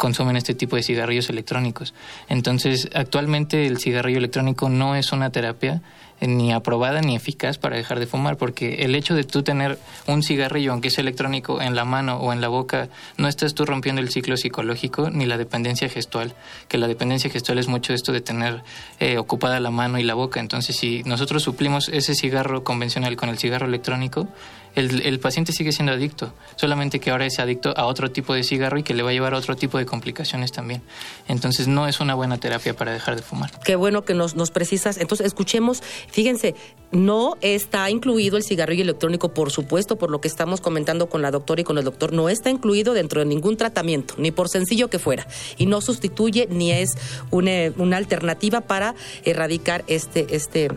consumen 0.00 0.36
este 0.36 0.54
tipo 0.54 0.76
de 0.76 0.82
cigarrillos 0.82 1.28
electrónicos. 1.28 1.92
Entonces, 2.30 2.88
actualmente 2.94 3.66
el 3.66 3.76
cigarrillo 3.76 4.16
electrónico 4.16 4.70
no 4.70 4.96
es 4.96 5.12
una 5.12 5.30
terapia 5.30 5.82
ni 6.26 6.52
aprobada 6.52 7.00
ni 7.02 7.16
eficaz 7.16 7.58
para 7.58 7.76
dejar 7.76 7.98
de 7.98 8.06
fumar, 8.06 8.36
porque 8.36 8.84
el 8.84 8.94
hecho 8.94 9.14
de 9.14 9.24
tú 9.24 9.42
tener 9.42 9.78
un 10.06 10.22
cigarrillo, 10.22 10.72
aunque 10.72 10.90
sea 10.90 11.02
electrónico, 11.02 11.60
en 11.60 11.74
la 11.74 11.84
mano 11.84 12.16
o 12.16 12.32
en 12.32 12.40
la 12.40 12.48
boca, 12.48 12.88
no 13.18 13.28
estás 13.28 13.54
tú 13.54 13.64
rompiendo 13.64 14.00
el 14.00 14.10
ciclo 14.10 14.36
psicológico 14.36 15.10
ni 15.10 15.26
la 15.26 15.36
dependencia 15.36 15.88
gestual, 15.88 16.34
que 16.68 16.78
la 16.78 16.88
dependencia 16.88 17.30
gestual 17.30 17.58
es 17.58 17.68
mucho 17.68 17.92
esto 17.92 18.12
de 18.12 18.20
tener 18.22 18.62
eh, 19.00 19.18
ocupada 19.18 19.60
la 19.60 19.70
mano 19.70 19.98
y 19.98 20.02
la 20.02 20.14
boca. 20.14 20.40
Entonces, 20.40 20.76
si 20.76 21.02
nosotros 21.04 21.42
suplimos 21.42 21.88
ese 21.88 22.14
cigarro 22.14 22.64
convencional 22.64 23.16
con 23.16 23.28
el 23.28 23.38
cigarro 23.38 23.66
electrónico, 23.66 24.28
el, 24.74 25.02
el, 25.02 25.20
paciente 25.20 25.52
sigue 25.52 25.72
siendo 25.72 25.92
adicto, 25.92 26.32
solamente 26.56 27.00
que 27.00 27.10
ahora 27.10 27.26
es 27.26 27.38
adicto 27.38 27.72
a 27.76 27.86
otro 27.86 28.10
tipo 28.10 28.34
de 28.34 28.44
cigarro 28.44 28.78
y 28.78 28.82
que 28.82 28.94
le 28.94 29.02
va 29.02 29.10
a 29.10 29.12
llevar 29.12 29.34
a 29.34 29.38
otro 29.38 29.56
tipo 29.56 29.78
de 29.78 29.86
complicaciones 29.86 30.52
también. 30.52 30.82
Entonces 31.28 31.68
no 31.68 31.86
es 31.86 32.00
una 32.00 32.14
buena 32.14 32.38
terapia 32.38 32.74
para 32.74 32.92
dejar 32.92 33.16
de 33.16 33.22
fumar. 33.22 33.50
Qué 33.64 33.76
bueno 33.76 34.04
que 34.04 34.14
nos, 34.14 34.36
nos 34.36 34.50
precisas. 34.50 34.98
Entonces 34.98 35.26
escuchemos, 35.26 35.82
fíjense, 36.10 36.54
no 36.92 37.36
está 37.40 37.90
incluido 37.90 38.36
el 38.36 38.42
cigarrillo 38.42 38.82
electrónico, 38.82 39.32
por 39.32 39.50
supuesto, 39.50 39.96
por 39.96 40.10
lo 40.10 40.20
que 40.20 40.28
estamos 40.28 40.60
comentando 40.60 41.08
con 41.08 41.22
la 41.22 41.30
doctora 41.30 41.60
y 41.60 41.64
con 41.64 41.78
el 41.78 41.84
doctor, 41.84 42.12
no 42.12 42.28
está 42.28 42.50
incluido 42.50 42.94
dentro 42.94 43.20
de 43.20 43.26
ningún 43.26 43.56
tratamiento, 43.56 44.14
ni 44.18 44.30
por 44.30 44.48
sencillo 44.48 44.88
que 44.88 44.98
fuera, 44.98 45.26
y 45.56 45.66
no 45.66 45.80
sustituye 45.80 46.48
ni 46.50 46.72
es 46.72 46.90
una, 47.30 47.72
una 47.76 47.96
alternativa 47.96 48.60
para 48.60 48.94
erradicar 49.24 49.84
este, 49.86 50.34
este, 50.34 50.68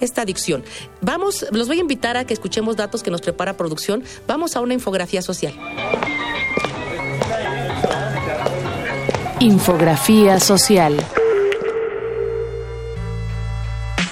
esta 0.00 0.22
adicción. 0.22 0.64
Vamos, 1.00 1.46
los 1.52 1.68
voy 1.68 1.78
a 1.78 1.80
invitar 1.80 2.16
a 2.16 2.24
que 2.24 2.34
escuchemos 2.34 2.76
datos 2.76 3.02
que 3.02 3.10
nos 3.10 3.20
prepara 3.20 3.56
producción. 3.56 4.02
Vamos 4.26 4.56
a 4.56 4.60
una 4.60 4.74
infografía 4.74 5.22
social. 5.22 5.54
Infografía 9.40 10.38
social. 10.38 10.96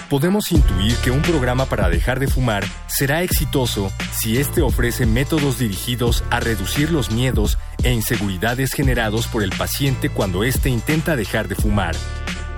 Podemos 0.08 0.52
intuir 0.52 0.96
que 0.96 1.10
un 1.10 1.20
programa 1.20 1.66
para 1.66 1.90
dejar 1.90 2.18
de 2.18 2.28
fumar 2.28 2.64
será 2.86 3.22
exitoso 3.22 3.92
si 4.10 4.38
éste 4.38 4.62
ofrece 4.62 5.04
métodos 5.04 5.58
dirigidos 5.58 6.24
a 6.30 6.40
reducir 6.40 6.90
los 6.90 7.10
miedos 7.10 7.58
e 7.82 7.92
inseguridades 7.92 8.72
generados 8.72 9.26
por 9.26 9.42
el 9.42 9.50
paciente 9.50 10.08
cuando 10.08 10.44
éste 10.44 10.70
intenta 10.70 11.14
dejar 11.14 11.46
de 11.46 11.56
fumar. 11.56 11.94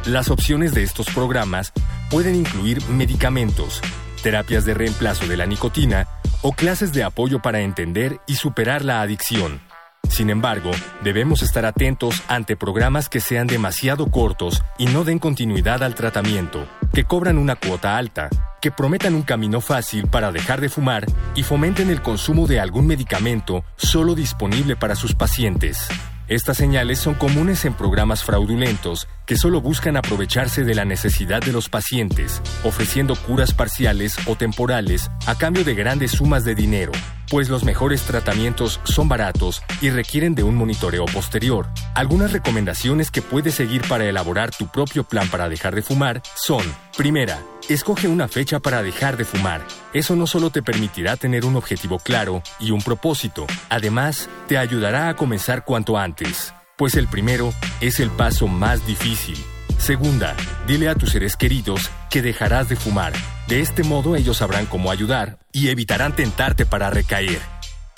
Las 0.07 0.30
opciones 0.30 0.73
de 0.73 0.83
estos 0.83 1.07
programas 1.11 1.73
pueden 2.11 2.35
incluir 2.35 2.83
medicamentos, 2.88 3.83
terapias 4.23 4.64
de 4.64 4.73
reemplazo 4.73 5.26
de 5.26 5.37
la 5.37 5.45
nicotina 5.45 6.09
o 6.40 6.52
clases 6.52 6.95
de 6.95 7.04
apoyo 7.04 7.42
para 7.42 7.61
entender 7.61 8.19
y 8.26 8.37
superar 8.37 8.83
la 8.83 9.02
adicción. 9.02 9.61
Sin 10.09 10.30
embargo, 10.30 10.71
debemos 11.04 11.42
estar 11.42 11.66
atentos 11.66 12.23
ante 12.28 12.57
programas 12.57 13.11
que 13.11 13.21
sean 13.21 13.47
demasiado 13.47 14.11
cortos 14.11 14.62
y 14.78 14.87
no 14.87 15.04
den 15.04 15.19
continuidad 15.19 15.83
al 15.83 15.95
tratamiento, 15.95 16.66
que 16.95 17.04
cobran 17.04 17.37
una 17.37 17.57
cuota 17.57 17.99
alta, 17.99 18.30
que 18.62 18.71
prometan 18.71 19.14
un 19.14 19.23
camino 19.23 19.61
fácil 19.61 20.07
para 20.09 20.33
dejar 20.33 20.62
de 20.62 20.71
fumar 20.71 21.04
y 21.35 21.42
fomenten 21.42 21.90
el 21.90 22.00
consumo 22.00 22.47
de 22.47 22.59
algún 22.59 22.87
medicamento 22.87 23.64
solo 23.76 24.14
disponible 24.14 24.76
para 24.76 24.97
sus 24.97 25.14
pacientes. 25.14 25.88
Estas 26.30 26.58
señales 26.58 27.00
son 27.00 27.14
comunes 27.14 27.64
en 27.64 27.75
programas 27.75 28.22
fraudulentos 28.22 29.08
que 29.26 29.34
solo 29.34 29.60
buscan 29.60 29.96
aprovecharse 29.96 30.62
de 30.62 30.76
la 30.76 30.84
necesidad 30.84 31.42
de 31.42 31.50
los 31.50 31.68
pacientes, 31.68 32.40
ofreciendo 32.62 33.16
curas 33.16 33.52
parciales 33.52 34.16
o 34.28 34.37
temporales 34.37 35.10
a 35.26 35.34
cambio 35.34 35.64
de 35.64 35.75
grandes 35.75 36.12
sumas 36.12 36.44
de 36.44 36.54
dinero, 36.54 36.92
pues 37.30 37.49
los 37.49 37.64
mejores 37.64 38.02
tratamientos 38.02 38.80
son 38.84 39.08
baratos 39.08 39.62
y 39.80 39.88
requieren 39.88 40.34
de 40.34 40.42
un 40.42 40.56
monitoreo 40.56 41.06
posterior. 41.06 41.68
Algunas 41.94 42.32
recomendaciones 42.32 43.10
que 43.10 43.22
puedes 43.22 43.54
seguir 43.54 43.82
para 43.88 44.04
elaborar 44.04 44.50
tu 44.50 44.66
propio 44.66 45.04
plan 45.04 45.28
para 45.28 45.49
dejar 45.49 45.75
de 45.75 45.82
fumar 45.82 46.20
son, 46.34 46.64
primera, 46.96 47.38
Escoge 47.70 48.08
una 48.08 48.26
fecha 48.26 48.58
para 48.58 48.82
dejar 48.82 49.16
de 49.16 49.25
fumar. 49.25 49.64
Eso 49.92 50.16
no 50.16 50.26
solo 50.26 50.50
te 50.50 50.60
permitirá 50.60 51.16
tener 51.16 51.44
un 51.44 51.54
objetivo 51.54 52.00
claro 52.00 52.42
y 52.58 52.72
un 52.72 52.82
propósito, 52.82 53.46
además 53.68 54.28
te 54.49 54.58
ayudará 54.58 55.08
a 55.08 55.14
comenzar 55.14 55.64
cuanto 55.64 55.96
antes, 55.96 56.52
pues 56.76 56.96
el 56.96 57.06
primero 57.06 57.52
es 57.80 58.00
el 58.00 58.10
paso 58.10 58.49
más 58.49 58.84
difícil. 58.88 59.37
Segunda, 59.78 60.34
dile 60.66 60.88
a 60.88 60.96
tus 60.96 61.10
seres 61.10 61.37
queridos 61.37 61.90
que 62.10 62.22
dejarás 62.22 62.68
de 62.68 62.75
fumar. 62.75 63.12
De 63.46 63.60
este 63.60 63.84
modo 63.84 64.16
ellos 64.16 64.38
sabrán 64.38 64.66
cómo 64.66 64.90
ayudar 64.90 65.39
y 65.52 65.69
evitarán 65.69 66.14
tentarte 66.14 66.66
para 66.66 66.90
recaer. 66.90 67.40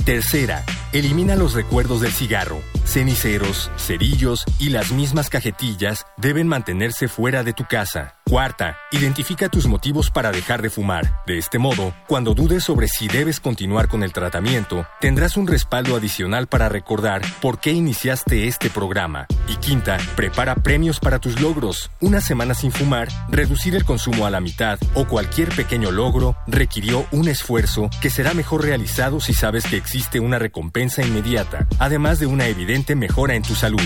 Tercera, 0.05 0.65
elimina 0.93 1.37
los 1.37 1.55
recuerdos 1.55 2.01
del 2.01 2.13
cigarro. 2.13 2.61
Ceniceros, 2.93 3.71
cerillos 3.79 4.45
y 4.59 4.69
las 4.69 4.93
mismas 4.93 5.31
cajetillas 5.31 6.05
deben 6.19 6.47
mantenerse 6.47 7.09
fuera 7.09 7.43
de 7.43 7.55
tu 7.55 7.65
casa. 7.65 8.17
Cuarta, 8.27 8.79
identifica 8.91 9.49
tus 9.49 9.67
motivos 9.67 10.11
para 10.11 10.31
dejar 10.31 10.61
de 10.61 10.71
fumar. 10.71 11.23
De 11.27 11.39
este 11.39 11.59
modo, 11.59 11.95
cuando 12.07 12.35
dudes 12.35 12.65
sobre 12.65 12.89
si 12.89 13.09
debes 13.09 13.41
continuar 13.41 13.89
con 13.89 14.03
el 14.03 14.13
tratamiento, 14.13 14.87
tendrás 15.01 15.37
un 15.37 15.47
respaldo 15.47 15.97
adicional 15.97 16.47
para 16.47 16.69
recordar 16.69 17.23
por 17.41 17.61
qué 17.61 17.73
iniciaste 17.73 18.47
este 18.47 18.69
programa. 18.69 19.27
Y 19.49 19.57
quinta, 19.57 19.99
prepara 20.15 20.55
premios 20.55 21.01
para 21.01 21.19
tus 21.19 21.41
logros. 21.41 21.91
Una 22.01 22.21
semana 22.21 22.55
sin 22.55 22.73
fumar, 22.73 23.09
reducir 23.29 23.75
el 23.75 23.85
consumo 23.85 24.27
a 24.27 24.31
la 24.31 24.41
mitad 24.41 24.79
o 24.95 25.07
cualquier 25.07 25.49
pequeño 25.49 25.91
logro 25.91 26.37
requirió 26.47 27.07
un 27.11 27.29
esfuerzo 27.29 27.89
que 28.03 28.11
será 28.11 28.35
mejor 28.35 28.65
realizado 28.65 29.21
si 29.21 29.35
sabes 29.35 29.65
que 29.65 29.77
existe 29.77 30.21
una 30.21 30.39
recompensa 30.39 31.03
inmediata, 31.03 31.67
además 31.79 32.19
de 32.19 32.27
una 32.27 32.49
mejora 32.95 33.35
en 33.35 33.43
tu 33.43 33.55
salud. 33.55 33.81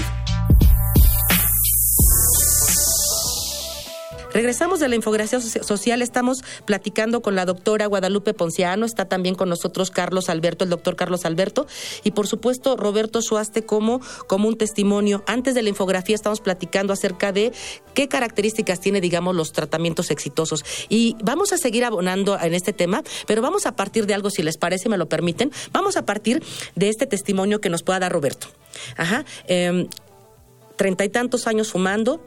Regresamos 4.36 4.80
de 4.80 4.88
la 4.88 4.96
infografía 4.96 5.40
social, 5.40 6.02
estamos 6.02 6.44
platicando 6.66 7.22
con 7.22 7.34
la 7.34 7.46
doctora 7.46 7.86
Guadalupe 7.86 8.34
Ponciano, 8.34 8.84
está 8.84 9.06
también 9.06 9.34
con 9.34 9.48
nosotros 9.48 9.90
Carlos 9.90 10.28
Alberto, 10.28 10.64
el 10.64 10.68
doctor 10.68 10.94
Carlos 10.94 11.24
Alberto, 11.24 11.66
y 12.04 12.10
por 12.10 12.26
supuesto 12.26 12.76
Roberto 12.76 13.22
Suaste 13.22 13.64
como, 13.64 14.02
como 14.26 14.48
un 14.48 14.58
testimonio. 14.58 15.24
Antes 15.26 15.54
de 15.54 15.62
la 15.62 15.70
infografía 15.70 16.14
estamos 16.14 16.42
platicando 16.42 16.92
acerca 16.92 17.32
de 17.32 17.50
qué 17.94 18.08
características 18.08 18.78
tiene, 18.78 19.00
digamos, 19.00 19.34
los 19.34 19.52
tratamientos 19.52 20.10
exitosos. 20.10 20.66
Y 20.90 21.16
vamos 21.24 21.54
a 21.54 21.56
seguir 21.56 21.86
abonando 21.86 22.38
en 22.38 22.52
este 22.52 22.74
tema, 22.74 23.02
pero 23.26 23.40
vamos 23.40 23.64
a 23.64 23.74
partir 23.74 24.04
de 24.04 24.12
algo, 24.12 24.28
si 24.28 24.42
les 24.42 24.58
parece, 24.58 24.90
me 24.90 24.98
lo 24.98 25.08
permiten, 25.08 25.50
vamos 25.72 25.96
a 25.96 26.04
partir 26.04 26.42
de 26.74 26.90
este 26.90 27.06
testimonio 27.06 27.62
que 27.62 27.70
nos 27.70 27.82
pueda 27.82 28.00
dar 28.00 28.12
Roberto. 28.12 28.48
Ajá. 28.98 29.24
Em, 29.46 29.88
treinta 30.76 31.06
y 31.06 31.08
tantos 31.08 31.46
años 31.46 31.72
fumando, 31.72 32.20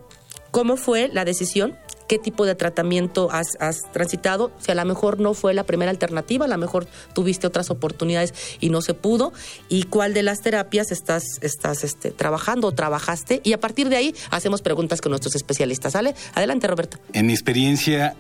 ¿cómo 0.50 0.76
fue 0.76 1.08
la 1.10 1.24
decisión? 1.24 1.78
Qué 2.10 2.18
tipo 2.18 2.48
de 2.48 2.56
tratamiento 2.56 3.30
has, 3.32 3.82
transitado, 3.94 4.52
si 4.58 4.72
a 4.72 4.76
lo 4.76 4.84
mejor 4.84 5.20
no 5.20 5.36
fue 5.36 5.54
la 5.54 5.64
primera 5.64 5.92
alternativa, 5.92 6.46
a 6.46 6.48
lo 6.48 6.58
mejor 6.58 6.88
tuviste 7.14 7.46
otras 7.46 7.70
oportunidades 7.70 8.34
y 8.60 8.72
no 8.72 8.82
se 8.82 8.96
pudo, 8.96 9.32
y 9.70 9.84
cuál 9.84 10.16
de 10.16 10.24
las 10.24 10.42
terapias 10.42 10.92
estás, 10.92 11.24
estás 11.42 11.84
este, 11.84 12.10
trabajando 12.10 12.68
o 12.68 12.72
trabajaste, 12.72 13.42
y 13.44 13.54
a 13.54 13.60
partir 13.60 13.90
de 13.90 13.98
ahí 13.98 14.16
hacemos 14.32 14.64
preguntas 14.64 15.02
con 15.02 15.12
nuestros 15.12 15.36
especialistas. 15.36 15.94
¿Sale? 15.94 16.16
Adelante, 16.34 16.66
Roberto. 16.66 16.98
En 17.14 17.28
mi 17.28 17.34
experiencia, 17.34 18.16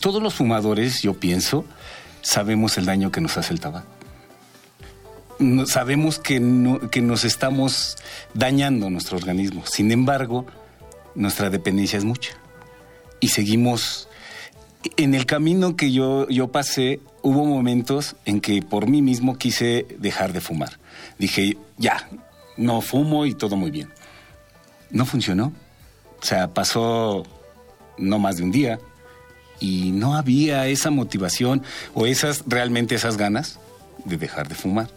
todos 0.00 0.20
los 0.20 0.34
fumadores, 0.34 1.02
yo 1.02 1.14
pienso, 1.14 1.64
sabemos 2.22 2.78
el 2.78 2.86
daño 2.86 3.12
que 3.12 3.20
nos 3.20 3.38
hace 3.38 3.52
el 3.52 3.60
tabaco. 3.60 3.86
sabemos 5.66 6.18
que, 6.18 6.40
que 6.90 7.00
nos 7.00 7.24
estamos 7.24 7.96
dañando 8.34 8.90
nuestro 8.90 9.18
organismo. 9.18 9.62
Sin 9.66 9.92
embargo, 9.92 10.46
nuestra 11.14 11.48
dependencia 11.48 11.96
es 11.96 12.04
mucha 12.04 12.39
y 13.20 13.28
seguimos. 13.28 14.08
En 14.96 15.14
el 15.14 15.26
camino 15.26 15.76
que 15.76 15.92
yo, 15.92 16.26
yo 16.28 16.48
pasé, 16.48 17.00
hubo 17.22 17.44
momentos 17.44 18.16
en 18.24 18.40
que 18.40 18.62
por 18.62 18.88
mí 18.88 19.02
mismo 19.02 19.36
quise 19.36 19.86
dejar 19.98 20.32
de 20.32 20.40
fumar. 20.40 20.78
Dije, 21.18 21.58
ya, 21.76 22.08
no 22.56 22.80
fumo 22.80 23.26
y 23.26 23.34
todo 23.34 23.56
muy 23.56 23.70
bien. 23.70 23.90
No 24.90 25.04
funcionó. 25.04 25.52
O 26.20 26.24
sea, 26.24 26.48
pasó 26.48 27.24
no 27.98 28.18
más 28.18 28.38
de 28.38 28.42
un 28.42 28.50
día 28.50 28.78
y 29.60 29.90
no 29.92 30.16
había 30.16 30.66
esa 30.66 30.90
motivación 30.90 31.62
o 31.94 32.06
esas 32.06 32.44
realmente 32.46 32.94
esas 32.94 33.16
ganas 33.16 33.58
de 34.04 34.16
dejar 34.16 34.48
de 34.48 34.54
fumar. 34.54 34.88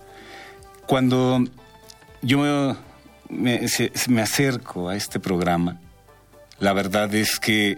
Cuando 0.88 1.44
yo 2.22 2.76
me, 3.30 3.68
me 4.08 4.22
acerco 4.22 4.90
a 4.90 4.96
este 4.96 5.20
programa, 5.20 5.80
la 6.60 6.74
verdad 6.74 7.14
es 7.14 7.40
que 7.40 7.78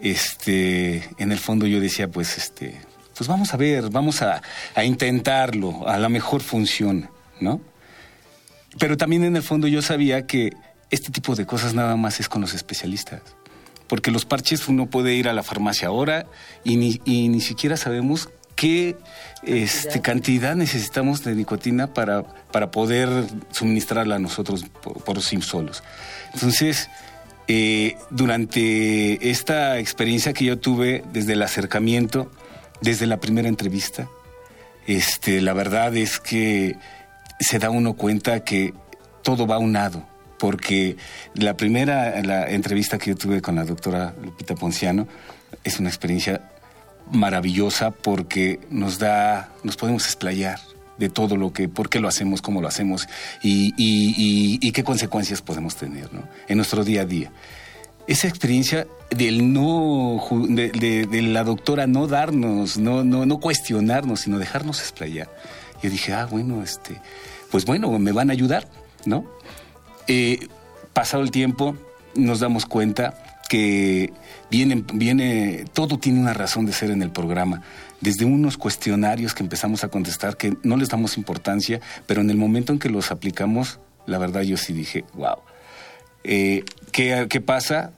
este, 0.00 1.08
en 1.18 1.32
el 1.32 1.38
fondo 1.38 1.66
yo 1.66 1.80
decía, 1.80 2.08
pues, 2.08 2.38
este, 2.38 2.80
pues 3.16 3.28
vamos 3.28 3.52
a 3.52 3.56
ver, 3.56 3.90
vamos 3.90 4.22
a, 4.22 4.42
intentarlo, 4.82 5.86
a 5.86 5.98
lo 5.98 6.08
mejor 6.08 6.40
funciona, 6.40 7.10
¿no? 7.40 7.60
Pero 8.78 8.96
también 8.96 9.24
en 9.24 9.36
el 9.36 9.42
fondo 9.42 9.66
yo 9.66 9.82
sabía 9.82 10.26
que 10.26 10.52
este 10.90 11.10
tipo 11.10 11.34
de 11.34 11.44
cosas 11.44 11.74
nada 11.74 11.96
más 11.96 12.20
es 12.20 12.28
con 12.28 12.40
los 12.40 12.54
especialistas. 12.54 13.20
Porque 13.88 14.10
los 14.10 14.24
parches 14.24 14.68
uno 14.68 14.86
puede 14.86 15.14
ir 15.14 15.28
a 15.28 15.32
la 15.32 15.42
farmacia 15.42 15.88
ahora 15.88 16.26
y 16.64 16.76
ni, 16.76 17.00
y 17.04 17.28
ni 17.28 17.40
siquiera 17.40 17.76
sabemos 17.76 18.28
qué 18.60 18.96
este, 19.42 20.00
cantidad 20.00 20.54
necesitamos 20.54 21.24
de 21.24 21.34
nicotina 21.34 21.94
para, 21.94 22.24
para 22.52 22.70
poder 22.70 23.08
suministrarla 23.50 24.16
a 24.16 24.18
nosotros 24.18 24.64
por, 24.82 25.22
sí 25.22 25.40
solos. 25.40 25.82
Entonces, 26.34 26.90
eh, 27.48 27.96
durante 28.10 29.30
esta 29.30 29.78
experiencia 29.78 30.32
que 30.32 30.44
yo 30.44 30.58
tuve 30.58 31.02
desde 31.12 31.32
el 31.32 31.42
acercamiento, 31.42 32.30
desde 32.80 33.06
la 33.06 33.18
primera 33.18 33.48
entrevista, 33.48 34.08
este, 34.86 35.40
la 35.40 35.52
verdad 35.52 35.96
es 35.96 36.20
que 36.20 36.76
se 37.38 37.58
da 37.58 37.70
uno 37.70 37.94
cuenta 37.94 38.44
que 38.44 38.74
todo 39.22 39.46
va 39.46 39.58
unado, 39.58 40.06
porque 40.38 40.96
la 41.34 41.56
primera 41.56 42.22
la 42.22 42.48
entrevista 42.50 42.98
que 42.98 43.10
yo 43.10 43.16
tuve 43.16 43.42
con 43.42 43.56
la 43.56 43.64
doctora 43.64 44.14
Lupita 44.22 44.54
Ponciano 44.54 45.06
es 45.64 45.78
una 45.78 45.88
experiencia 45.88 46.40
maravillosa 47.10 47.90
porque 47.90 48.60
nos 48.70 48.98
da, 48.98 49.50
nos 49.64 49.76
podemos 49.76 50.04
explayar 50.04 50.60
de 51.00 51.08
todo 51.08 51.36
lo 51.36 51.52
que, 51.52 51.68
por 51.68 51.88
qué 51.88 51.98
lo 51.98 52.06
hacemos, 52.06 52.42
cómo 52.42 52.60
lo 52.60 52.68
hacemos 52.68 53.08
y, 53.42 53.74
y, 53.76 54.70
qué 54.70 54.84
consecuencias 54.84 55.40
podemos 55.42 55.74
tener 55.74 56.12
¿no? 56.12 56.22
en 56.46 56.56
nuestro 56.58 56.84
día 56.84 57.02
a 57.02 57.04
día. 57.06 57.32
Esa 58.06 58.28
experiencia 58.28 58.86
del 59.10 59.52
no, 59.52 60.22
de, 60.48 61.22
la 61.22 61.42
doctora 61.42 61.86
no 61.86 62.06
darnos, 62.06 62.76
no, 62.76 63.02
no, 63.02 63.24
no 63.24 63.40
cuestionarnos, 63.40 64.20
sino 64.20 64.38
dejarnos 64.38 64.80
explayar. 64.80 65.34
Yo 65.82 65.90
dije, 65.90 66.12
ah, 66.12 66.26
bueno, 66.26 66.62
este, 66.62 67.00
pues 67.50 67.64
bueno, 67.64 67.98
me 67.98 68.12
van 68.12 68.28
a 68.28 68.34
ayudar, 68.34 68.68
¿no? 69.06 69.24
Eh, 70.06 70.48
pasado 70.92 71.22
el 71.22 71.30
tiempo, 71.30 71.76
nos 72.14 72.40
damos 72.40 72.66
cuenta 72.66 73.40
que 73.48 74.12
viene, 74.50 74.84
viene, 74.92 75.64
todo 75.72 75.98
tiene 75.98 76.20
una 76.20 76.34
razón 76.34 76.66
de 76.66 76.72
ser 76.72 76.90
en 76.90 77.02
el 77.02 77.10
programa. 77.10 77.62
Desde 78.00 78.24
unos 78.24 78.56
cuestionarios 78.56 79.34
que 79.34 79.42
empezamos 79.42 79.84
a 79.84 79.88
contestar 79.88 80.36
que 80.36 80.56
no 80.62 80.76
les 80.76 80.88
damos 80.88 81.18
importancia, 81.18 81.80
pero 82.06 82.20
en 82.20 82.30
el 82.30 82.36
momento 82.36 82.72
en 82.72 82.78
que 82.78 82.88
los 82.88 83.10
aplicamos, 83.10 83.78
la 84.06 84.18
verdad 84.18 84.42
yo 84.42 84.56
sí 84.56 84.72
dije, 84.72 85.04
wow. 85.14 85.36
Eh, 86.24 86.64
¿qué, 86.92 87.26
¿Qué 87.28 87.40
pasa? 87.40 87.92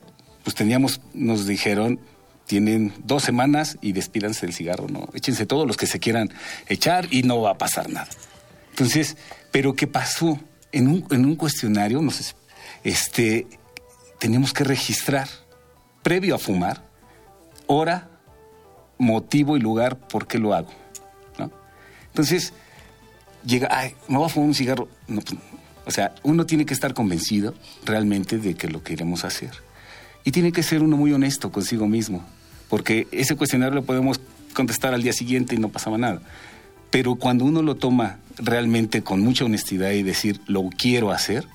Pues 0.44 0.56
teníamos, 0.56 1.00
nos 1.14 1.46
dijeron, 1.46 2.00
tienen 2.46 2.92
dos 3.04 3.22
semanas 3.22 3.78
y 3.80 3.92
despídanse 3.92 4.46
del 4.46 4.54
cigarro, 4.54 4.88
¿no? 4.88 5.08
Échense 5.14 5.46
todos 5.46 5.66
los 5.66 5.76
que 5.76 5.86
se 5.86 6.00
quieran 6.00 6.30
echar 6.68 7.06
y 7.10 7.22
no 7.22 7.40
va 7.40 7.52
a 7.52 7.58
pasar 7.58 7.88
nada. 7.88 8.08
Entonces, 8.70 9.16
¿pero 9.50 9.74
qué 9.74 9.86
pasó? 9.86 10.38
En 10.72 10.88
un, 10.88 11.06
en 11.10 11.24
un 11.26 11.36
cuestionario, 11.36 12.00
no 12.00 12.10
este, 12.84 13.46
teníamos 14.18 14.52
que 14.52 14.64
registrar 14.64 15.28
previo 16.02 16.34
a 16.34 16.38
fumar, 16.38 16.82
hora, 17.66 18.08
motivo 19.02 19.56
y 19.56 19.60
lugar 19.60 19.98
por 19.98 20.26
qué 20.26 20.38
lo 20.38 20.54
hago. 20.54 20.70
Entonces, 22.08 22.52
llega, 23.44 23.68
ay, 23.70 23.94
me 24.06 24.18
voy 24.18 24.26
a 24.26 24.28
fumar 24.28 24.48
un 24.48 24.54
cigarro. 24.54 24.88
Pues, 25.06 25.24
o 25.86 25.90
sea, 25.90 26.14
uno 26.22 26.46
tiene 26.46 26.66
que 26.66 26.74
estar 26.74 26.94
convencido 26.94 27.54
realmente 27.84 28.38
de 28.38 28.54
que 28.54 28.68
lo 28.68 28.82
queremos 28.82 29.24
hacer. 29.24 29.50
Y 30.24 30.30
tiene 30.30 30.52
que 30.52 30.62
ser 30.62 30.82
uno 30.82 30.96
muy 30.96 31.12
honesto 31.12 31.50
consigo 31.50 31.88
mismo, 31.88 32.22
porque 32.68 33.08
ese 33.10 33.34
cuestionario 33.34 33.74
lo 33.74 33.84
podemos 33.84 34.20
contestar 34.54 34.94
al 34.94 35.02
día 35.02 35.12
siguiente 35.12 35.54
y 35.54 35.58
no 35.58 35.70
pasaba 35.70 35.98
nada. 35.98 36.20
Pero 36.90 37.16
cuando 37.16 37.44
uno 37.44 37.62
lo 37.62 37.76
toma 37.76 38.18
realmente 38.36 39.02
con 39.02 39.20
mucha 39.20 39.46
honestidad 39.46 39.90
y 39.92 40.02
decir, 40.02 40.40
lo 40.46 40.68
quiero 40.68 41.10
hacer, 41.10 41.46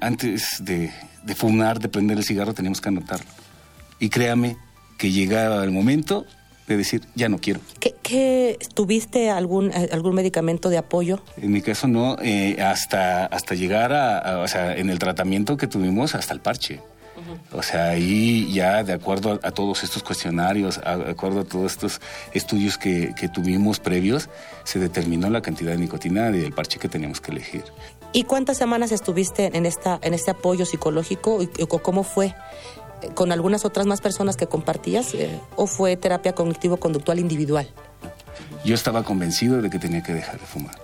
antes 0.00 0.64
de, 0.64 0.90
fumar, 1.36 1.78
de 1.78 1.88
prender 1.88 2.18
el 2.18 2.24
cigarro, 2.24 2.54
teníamos 2.54 2.80
que 2.80 2.88
anotarlo. 2.88 3.30
Y 4.00 4.08
créame 4.08 4.56
que 5.02 5.10
llegaba 5.10 5.64
el 5.64 5.72
momento 5.72 6.26
de 6.68 6.76
decir, 6.76 7.02
ya 7.16 7.28
no 7.28 7.38
quiero. 7.38 7.58
¿Qué, 7.80 8.56
tuviste 8.72 9.30
algún, 9.30 9.72
eh, 9.72 9.88
algún 9.90 10.14
medicamento 10.14 10.68
de 10.68 10.78
apoyo? 10.78 11.18
En 11.38 11.50
mi 11.50 11.60
caso 11.60 11.88
no, 11.88 12.16
eh, 12.22 12.62
hasta, 12.62 13.26
hasta 13.26 13.56
llegar 13.56 13.92
a, 13.92 14.38
o 14.38 14.46
sea, 14.46 14.76
en 14.76 14.90
el 14.90 15.00
tratamiento 15.00 15.56
que 15.56 15.66
tuvimos, 15.66 16.14
hasta 16.14 16.32
el 16.34 16.38
parche. 16.38 16.78
O 17.52 17.62
sea, 17.62 17.88
ahí 17.90 18.52
ya 18.52 18.84
de 18.84 18.92
acuerdo 18.92 19.40
a, 19.42 19.50
todos 19.50 19.82
estos 19.82 20.04
cuestionarios, 20.04 20.80
de 20.80 21.10
acuerdo 21.10 21.40
a 21.40 21.44
todos 21.44 21.72
estos 21.72 22.00
estudios 22.32 22.78
que, 22.78 23.12
que, 23.18 23.28
tuvimos 23.28 23.80
previos, 23.80 24.28
se 24.64 24.78
determinó 24.78 25.30
la 25.30 25.42
cantidad 25.42 25.72
de 25.72 25.78
nicotina 25.78 26.30
del 26.30 26.52
parche 26.52 26.78
que 26.78 26.88
teníamos 26.88 27.20
que 27.20 27.32
elegir. 27.32 27.64
¿Y 28.12 28.24
cuántas 28.24 28.58
semanas 28.58 28.92
estuviste 28.92 29.50
en, 29.56 29.64
esta, 29.64 29.98
en 30.02 30.12
este 30.14 30.30
apoyo 30.30 30.66
psicológico? 30.66 31.42
¿Y 31.42 31.48
¿Cómo 31.66 32.04
fue? 32.04 32.34
¿Con 33.14 33.32
algunas 33.32 33.64
otras 33.64 33.86
más 33.86 34.00
personas 34.00 34.36
que 34.36 34.46
compartías? 34.46 35.14
Eh, 35.14 35.40
¿O 35.56 35.66
fue 35.66 35.96
terapia 35.96 36.34
cognitivo-conductual 36.34 37.18
individual? 37.18 37.68
Yo 38.64 38.74
estaba 38.74 39.02
convencido 39.02 39.60
de 39.60 39.70
que 39.70 39.78
tenía 39.78 40.02
que 40.02 40.12
dejar 40.12 40.38
de 40.38 40.46
fumar. 40.46 40.76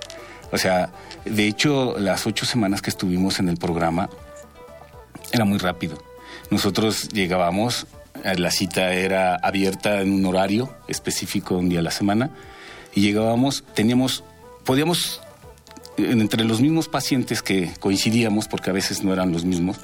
O 0.50 0.59
sea, 0.59 0.90
de 1.24 1.46
hecho, 1.46 1.96
las 1.98 2.26
ocho 2.26 2.46
semanas 2.46 2.83
que 2.83 2.90
estuvimos 2.90 3.38
en 3.38 3.48
el 3.48 3.57
programa 3.57 4.09
era 5.33 5.44
muy 5.44 5.59
rápido. 5.59 5.98
Nosotros 6.50 7.09
llegábamos, 7.11 7.87
eh, 8.24 8.37
la 8.38 8.50
cita 8.50 8.92
era 8.92 9.37
abierta 9.37 10.00
en 10.00 10.12
un 10.12 10.24
horario 10.26 10.74
específico 10.88 11.57
un 11.57 11.68
día 11.68 11.81
a 11.81 11.83
la 11.83 11.90
semana, 11.90 12.31
y 12.94 13.02
llegábamos, 13.02 13.64
teníamos, 13.74 14.24
podíamos 14.64 15.20
entre 15.98 16.44
los 16.44 16.61
mismos 16.61 16.88
pacientes 16.88 17.42
que 17.42 17.72
coincidíamos, 17.81 18.48
porque 18.48 18.70
a 18.70 18.72
veces 18.72 19.02
no 19.02 19.12
eran 19.12 19.33
los 19.33 19.44
mismos, 19.44 19.78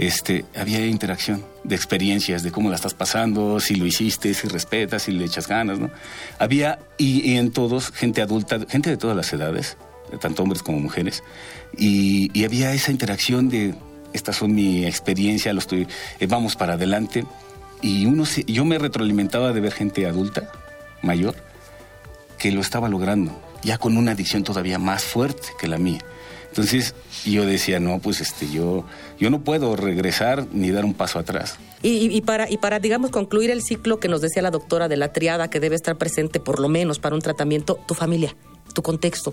este, 0.00 0.46
había 0.56 0.86
interacción 0.86 1.44
de 1.62 1.76
experiencias, 1.76 2.42
de 2.42 2.50
cómo 2.50 2.70
la 2.70 2.76
estás 2.76 2.94
pasando, 2.94 3.60
si 3.60 3.74
lo 3.74 3.84
hiciste, 3.84 4.32
si 4.32 4.48
respetas, 4.48 5.02
si 5.02 5.12
le 5.12 5.26
echas 5.26 5.46
ganas, 5.46 5.78
¿no? 5.78 5.90
Había, 6.38 6.78
y, 6.96 7.36
en 7.36 7.50
todos, 7.50 7.90
gente 7.92 8.22
adulta, 8.22 8.60
gente 8.66 8.88
de 8.88 8.96
todas 8.96 9.14
las 9.14 9.30
edades, 9.34 9.76
tanto 10.18 10.42
hombres 10.42 10.62
como 10.62 10.80
mujeres, 10.80 11.22
y, 11.76 12.44
había 12.46 12.72
esa 12.72 12.92
interacción 12.92 13.50
de, 13.50 13.74
estas 14.14 14.36
son 14.36 14.54
mi 14.54 14.86
experiencia, 14.86 15.52
lo 15.52 15.58
estoy, 15.58 15.86
eh, 16.18 16.26
vamos 16.26 16.56
para 16.56 16.74
adelante, 16.74 17.26
y 17.82 18.06
uno 18.06 18.24
yo 18.46 18.64
me 18.64 18.78
retroalimentaba 18.78 19.52
de 19.52 19.60
ver 19.60 19.72
gente 19.72 20.06
adulta, 20.06 20.50
mayor, 21.02 21.34
que 22.38 22.52
lo 22.52 22.62
estaba 22.62 22.88
logrando, 22.88 23.38
ya 23.62 23.76
con 23.76 23.98
una 23.98 24.12
adicción 24.12 24.44
todavía 24.44 24.78
más 24.78 25.04
fuerte 25.04 25.48
que 25.60 25.68
la 25.68 25.76
mía. 25.76 26.00
Entonces 26.50 26.94
yo 27.24 27.46
decía, 27.46 27.80
no, 27.80 27.98
pues 28.00 28.20
este, 28.20 28.50
yo, 28.50 28.84
yo 29.18 29.30
no 29.30 29.40
puedo 29.40 29.76
regresar 29.76 30.46
ni 30.52 30.70
dar 30.70 30.84
un 30.84 30.94
paso 30.94 31.18
atrás. 31.18 31.56
Y, 31.82 32.20
para, 32.22 32.50
y 32.50 32.58
para, 32.58 32.78
digamos, 32.78 33.10
concluir 33.10 33.50
el 33.50 33.62
ciclo 33.62 34.00
que 34.00 34.08
nos 34.08 34.20
decía 34.20 34.42
la 34.42 34.50
doctora 34.50 34.88
de 34.88 34.98
la 34.98 35.12
triada, 35.12 35.48
que 35.48 35.60
debe 35.60 35.76
estar 35.76 35.96
presente 35.96 36.38
por 36.38 36.60
lo 36.60 36.68
menos 36.68 36.98
para 36.98 37.14
un 37.14 37.22
tratamiento, 37.22 37.78
tu 37.86 37.94
familia, 37.94 38.36
tu 38.74 38.82
contexto, 38.82 39.32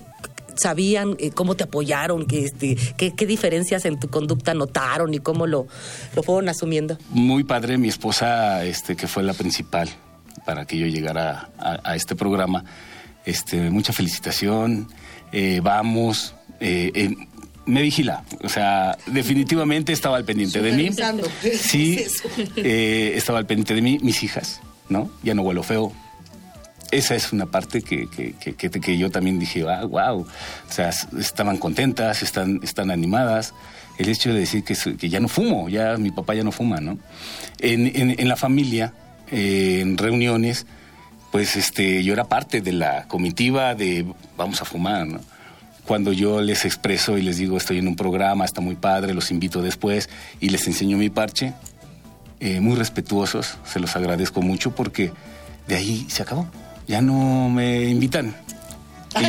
sabían 0.55 1.17
eh, 1.19 1.31
cómo 1.31 1.55
te 1.55 1.65
apoyaron, 1.65 2.25
que, 2.25 2.45
este, 2.45 2.77
qué, 2.95 3.25
diferencias 3.25 3.83
en 3.85 3.99
tu 3.99 4.07
conducta 4.07 4.53
notaron 4.53 5.13
y 5.13 5.19
cómo 5.19 5.45
lo, 5.45 5.67
lo 6.15 6.23
fueron 6.23 6.47
asumiendo. 6.47 6.97
Muy 7.09 7.43
padre, 7.43 7.77
mi 7.77 7.89
esposa, 7.89 8.63
este, 8.63 8.95
que 8.95 9.07
fue 9.07 9.23
la 9.23 9.33
principal 9.33 9.89
para 10.45 10.65
que 10.65 10.77
yo 10.77 10.87
llegara 10.87 11.49
a 11.59 11.95
este 11.95 12.15
programa 12.15 12.63
este, 13.27 13.69
mucha 13.69 13.91
felicitación, 13.91 14.87
eh, 15.33 15.59
vamos, 15.61 16.33
eh, 16.59 16.91
eh, 16.93 17.15
me 17.65 17.81
vigila, 17.81 18.23
o 18.43 18.49
sea, 18.49 18.97
definitivamente 19.07 19.91
estaba 19.91 20.17
al 20.17 20.23
pendiente 20.23 20.61
de 20.61 20.71
mí. 20.71 20.89
Sí, 21.59 22.05
estaba 22.55 23.39
al 23.39 23.45
pendiente 23.45 23.75
de 23.75 23.81
mí, 23.81 23.99
mis 24.01 24.23
hijas, 24.23 24.61
¿no? 24.89 25.11
Ya 25.23 25.33
no 25.33 25.41
huelo 25.41 25.63
feo. 25.63 25.91
Esa 26.91 27.15
es 27.15 27.33
una 27.33 27.47
parte 27.47 27.81
que, 27.81 28.07
que, 28.07 28.33
que, 28.55 28.97
yo 28.97 29.11
también 29.11 29.39
dije, 29.39 29.65
ah, 29.67 29.83
wow, 29.83 30.21
o 30.21 30.71
sea, 30.71 30.91
estaban 31.19 31.57
contentas, 31.57 32.23
están, 32.23 32.61
están 32.63 32.91
animadas. 32.91 33.53
El 33.97 34.07
hecho 34.07 34.33
de 34.33 34.39
decir 34.39 34.63
que, 34.63 34.75
que 34.95 35.09
ya 35.09 35.19
no 35.19 35.27
fumo, 35.27 35.67
ya 35.67 35.97
mi 35.97 36.11
papá 36.11 36.35
ya 36.35 36.43
no 36.43 36.53
fuma, 36.53 36.79
¿no? 36.79 36.97
En, 37.59 37.87
en, 37.87 38.17
en 38.17 38.27
la 38.29 38.37
familia, 38.37 38.93
en 39.29 39.97
reuniones, 39.97 40.65
pues 41.31 41.55
este, 41.57 42.03
yo 42.03 42.13
era 42.13 42.23
parte 42.23 42.61
de 42.61 42.71
la 42.71 43.07
comitiva 43.07 43.75
de 43.75 44.05
vamos 44.37 44.61
a 44.61 44.65
fumar, 44.65 45.05
¿no? 45.05 45.19
Cuando 45.87 46.11
yo 46.11 46.41
les 46.41 46.65
expreso 46.65 47.17
y 47.17 47.21
les 47.21 47.37
digo 47.37 47.57
estoy 47.57 47.77
en 47.77 47.87
un 47.87 47.95
programa, 47.95 48.45
está 48.45 48.61
muy 48.61 48.75
padre, 48.75 49.13
los 49.13 49.31
invito 49.31 49.61
después 49.61 50.09
y 50.41 50.49
les 50.49 50.67
enseño 50.67 50.97
mi 50.97 51.09
parche, 51.09 51.53
eh, 52.39 52.59
muy 52.59 52.75
respetuosos, 52.75 53.57
se 53.65 53.79
los 53.79 53.95
agradezco 53.95 54.41
mucho 54.41 54.75
porque 54.75 55.11
de 55.67 55.75
ahí 55.75 56.05
se 56.09 56.23
acabó. 56.23 56.47
Ya 56.87 57.01
no 57.01 57.49
me 57.49 57.85
invitan, 57.85 58.35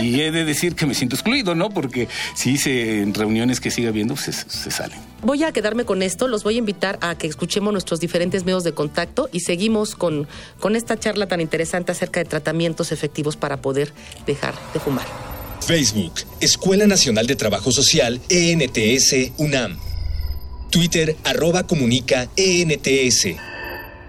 y 0.03 0.21
he 0.21 0.31
de 0.31 0.45
decir 0.45 0.75
que 0.75 0.87
me 0.87 0.95
siento 0.95 1.17
excluido, 1.17 1.55
¿no? 1.55 1.71
Porque 1.71 2.09
si 2.35 2.51
hice 2.51 3.07
reuniones 3.15 3.61
que 3.61 3.71
siga 3.71 3.91
viendo, 3.91 4.17
se, 4.17 4.33
se 4.33 4.71
salen. 4.71 4.99
Voy 5.23 5.45
a 5.45 5.53
quedarme 5.53 5.85
con 5.85 6.03
esto, 6.03 6.29
los 6.29 6.45
voy 6.45 6.57
a 6.57 6.59
invitar 6.59 6.99
a 7.01 7.17
que 7.17 7.27
escuchemos 7.27 7.73
nuestros 7.73 8.01
diferentes 8.01 8.45
medios 8.45 8.65
de 8.65 8.73
contacto 8.73 9.29
y 9.33 9.41
seguimos 9.41 9.95
con, 9.95 10.29
con 10.61 10.77
esta 10.77 10.99
charla 10.99 11.27
tan 11.27 11.41
interesante 11.41 11.93
acerca 11.93 12.21
de 12.21 12.27
tratamientos 12.27 12.93
efectivos 12.93 13.37
para 13.37 13.59
poder 13.59 13.93
dejar 14.27 14.55
de 14.73 14.81
fumar. 14.81 15.07
Facebook, 15.69 16.15
Escuela 16.41 16.87
Nacional 16.87 17.27
de 17.27 17.37
Trabajo 17.37 17.71
Social, 17.71 18.23
ENTS, 18.31 19.33
UNAM. 19.37 19.79
Twitter, 20.71 21.15
arroba 21.25 21.67
comunica, 21.67 22.31
ENTS. 22.37 23.37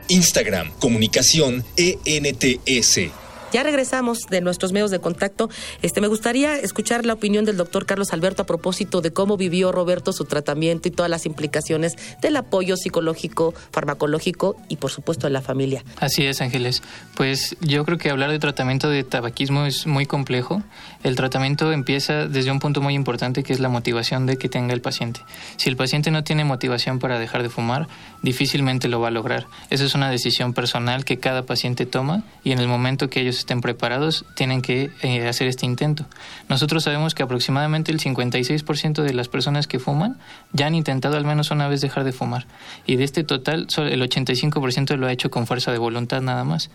Instagram, 0.08 0.72
comunicación, 0.80 1.66
ENTS. 1.76 3.12
Ya 3.52 3.64
regresamos 3.64 4.20
de 4.30 4.42
nuestros 4.42 4.74
medios 4.74 4.92
de 4.92 5.00
contacto. 5.00 5.50
Este, 5.82 6.02
me 6.02 6.08
gustaría 6.08 6.58
escuchar 6.58 7.06
la 7.06 7.14
opinión 7.14 7.46
del 7.46 7.58
doctor 7.58 7.86
Carlos 7.88 8.14
Alberto 8.14 8.44
a 8.44 8.46
propósito 8.46 9.02
de 9.02 9.12
cómo 9.12 9.38
vivió 9.38 9.72
Roberto 9.72 10.14
su 10.14 10.26
tratamiento 10.26 10.88
y 10.88 10.92
todas 10.92 11.10
las 11.10 11.26
implicaciones 11.26 11.96
del 12.22 12.38
apoyo 12.38 12.78
psicológico, 12.78 13.56
farmacológico 13.72 14.56
y 14.68 14.76
por 14.76 14.92
supuesto 14.92 15.26
de 15.26 15.34
la 15.34 15.42
familia. 15.42 15.84
Así 16.00 16.26
es, 16.26 16.42
Ángeles. 16.42 16.84
Pues 17.16 17.58
yo 17.62 17.86
creo 17.86 17.98
que 17.98 18.12
hablar 18.12 18.30
de 18.30 18.38
tratamiento 18.38 18.88
de 18.88 19.04
tabaquismo 19.04 19.66
es 19.66 19.88
muy 19.88 20.06
complejo. 20.06 20.62
El 21.02 21.16
tratamiento 21.16 21.72
empieza 21.72 22.28
desde 22.28 22.52
un 22.52 22.60
punto 22.60 22.82
muy 22.82 22.94
importante 22.94 23.42
que 23.44 23.54
es 23.54 23.62
la 23.62 23.70
motivación 23.70 24.26
de 24.26 24.38
que 24.38 24.50
tenga 24.50 24.74
el 24.74 24.82
paciente. 24.82 25.22
Si 25.56 25.70
el 25.70 25.78
paciente 25.78 26.12
no 26.12 26.26
tiene 26.26 26.44
motivación 26.44 27.00
para 27.00 27.18
dejar 27.18 27.42
de 27.42 27.50
fumar, 27.50 27.88
difícilmente 28.22 28.90
lo 28.90 29.00
va 29.00 29.08
a 29.08 29.12
lograr. 29.12 29.48
Esa 29.70 29.86
es 29.86 29.96
una 29.96 30.10
decisión 30.10 30.54
personal 30.54 31.06
que 31.06 31.18
cada 31.18 31.44
paciente 31.46 31.86
toma 31.86 32.24
y 32.44 32.52
en 32.52 32.60
el 32.60 32.68
momento 32.68 33.10
que 33.10 33.22
ellos 33.22 33.38
estén 33.38 33.62
preparados 33.62 34.26
tienen 34.36 34.62
que 34.62 34.92
eh, 35.02 35.28
hacer 35.28 35.48
este 35.48 35.66
intento. 35.66 36.06
Nosotros 36.50 36.84
sabemos 36.84 37.16
que 37.16 37.24
aproximadamente 37.24 37.94
el 37.94 38.00
56% 38.00 39.02
de 39.02 39.14
las 39.14 39.30
personas 39.30 39.68
que 39.68 39.80
fuman 39.80 40.20
ya 40.52 40.68
han 40.68 40.76
intentado 40.76 41.16
al 41.16 41.24
menos 41.24 41.52
una 41.52 41.70
vez 41.70 41.80
dejar 41.80 42.04
de 42.04 42.12
fumar 42.12 42.46
y 42.86 42.98
de 42.98 43.06
este 43.06 43.24
total 43.24 43.68
el 43.78 44.02
85% 44.02 44.98
lo 44.98 45.08
ha 45.08 45.12
hecho 45.14 45.32
con 45.32 45.48
fuerza 45.48 45.72
de 45.72 45.78
voluntad 45.78 46.22
nada 46.22 46.44
más. 46.44 46.70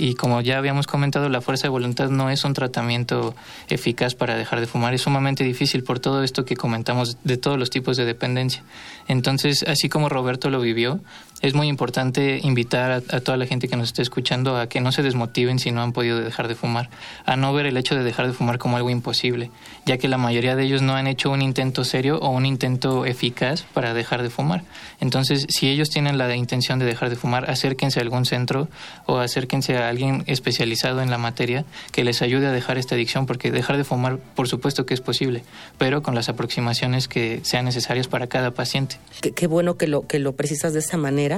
Y 0.00 0.14
como 0.14 0.40
ya 0.40 0.56
habíamos 0.56 0.86
comentado, 0.86 1.28
la 1.28 1.42
fuerza 1.42 1.64
de 1.64 1.68
voluntad 1.68 2.08
no 2.08 2.30
es 2.30 2.44
un 2.44 2.54
tratamiento 2.54 3.34
eficaz 3.68 4.14
para 4.14 4.34
dejar 4.34 4.58
de 4.60 4.66
fumar. 4.66 4.94
Es 4.94 5.02
sumamente 5.02 5.44
difícil 5.44 5.84
por 5.84 6.00
todo 6.00 6.24
esto 6.24 6.46
que 6.46 6.56
comentamos 6.56 7.18
de 7.22 7.36
todos 7.36 7.58
los 7.58 7.68
tipos 7.68 7.98
de 7.98 8.06
dependencia. 8.06 8.62
Entonces, 9.08 9.62
así 9.68 9.90
como 9.90 10.08
Roberto 10.08 10.48
lo 10.48 10.58
vivió, 10.62 11.00
es 11.42 11.54
muy 11.54 11.68
importante 11.68 12.40
invitar 12.42 12.90
a, 12.90 13.20
toda 13.20 13.36
la 13.36 13.46
gente 13.46 13.68
que 13.68 13.76
nos 13.76 13.88
esté 13.88 14.02
escuchando 14.02 14.56
a 14.56 14.68
que 14.68 14.80
no 14.80 14.92
se 14.92 15.02
desmotiven 15.02 15.58
si 15.58 15.70
no 15.70 15.82
han 15.82 15.92
podido 15.92 16.20
dejar 16.20 16.48
de 16.48 16.54
fumar, 16.54 16.90
a 17.24 17.36
no 17.36 17.52
ver 17.52 17.66
el 17.66 17.76
hecho 17.76 17.94
de 17.94 18.04
dejar 18.04 18.26
de 18.26 18.32
fumar 18.32 18.58
como 18.58 18.76
algo 18.76 18.90
imposible, 18.90 19.50
ya 19.86 19.98
que 19.98 20.08
la 20.08 20.18
mayoría 20.18 20.56
de 20.56 20.64
ellos 20.64 20.82
no 20.82 20.94
han 20.94 21.06
hecho 21.06 21.30
un 21.30 21.42
intento 21.42 21.84
serio 21.84 22.18
o 22.18 22.30
un 22.30 22.46
intento 22.46 23.06
eficaz 23.06 23.62
para 23.62 23.94
dejar 23.94 24.22
de 24.22 24.30
fumar. 24.30 24.64
Entonces, 25.00 25.46
si 25.48 25.68
ellos 25.68 25.90
tienen 25.90 26.18
la 26.18 26.34
intención 26.36 26.78
de 26.78 26.84
dejar 26.84 27.10
de 27.10 27.16
fumar, 27.16 27.50
acérquense 27.50 28.00
a 28.00 28.02
algún 28.02 28.26
centro 28.26 28.68
o 29.06 29.18
acérquense 29.18 29.76
a 29.76 29.88
alguien 29.88 30.24
especializado 30.26 31.02
en 31.02 31.10
la 31.10 31.18
materia 31.18 31.64
que 31.92 32.04
les 32.04 32.22
ayude 32.22 32.46
a 32.46 32.52
dejar 32.52 32.78
esta 32.78 32.94
adicción, 32.94 33.26
porque 33.26 33.50
dejar 33.50 33.76
de 33.76 33.84
fumar, 33.84 34.18
por 34.18 34.48
supuesto 34.48 34.86
que 34.86 34.94
es 34.94 35.00
posible, 35.00 35.44
pero 35.78 36.02
con 36.02 36.14
las 36.14 36.28
aproximaciones 36.28 37.08
que 37.08 37.40
sean 37.42 37.64
necesarias 37.64 38.08
para 38.08 38.26
cada 38.26 38.52
paciente. 38.52 38.96
Qué, 39.20 39.46
bueno 39.46 39.76
que 39.76 39.86
lo, 39.86 40.06
que 40.06 40.18
lo 40.18 40.32
precisas 40.32 40.72
de 40.72 40.80
esa 40.80 40.96
manera, 40.96 41.29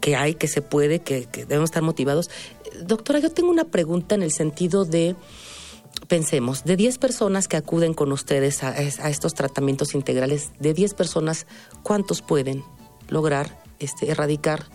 que 0.00 0.16
hay, 0.16 0.34
que 0.34 0.48
se 0.48 0.62
puede, 0.62 1.00
que, 1.00 1.26
debemos 1.32 1.70
estar 1.70 1.82
motivados. 1.82 2.30
Doctora, 2.82 3.18
yo 3.18 3.30
tengo 3.30 3.50
una 3.50 3.64
pregunta 3.64 4.14
en 4.14 4.22
el 4.22 4.32
sentido 4.32 4.84
de 4.84 5.16
pensemos, 6.06 6.64
de 6.64 6.76
10 6.76 6.98
personas 6.98 7.48
que 7.48 7.56
acuden 7.56 7.92
con 7.92 8.12
ustedes 8.12 8.62
a, 8.62 8.78
estos 9.10 9.34
tratamientos 9.34 9.94
integrales, 9.94 10.52
de 10.58 10.72
10 10.74 10.94
personas, 10.94 11.46
¿cuántos 11.82 12.22
pueden 12.22 12.62
lograr 13.08 13.58
este, 13.78 14.10
erradicar 14.10 14.66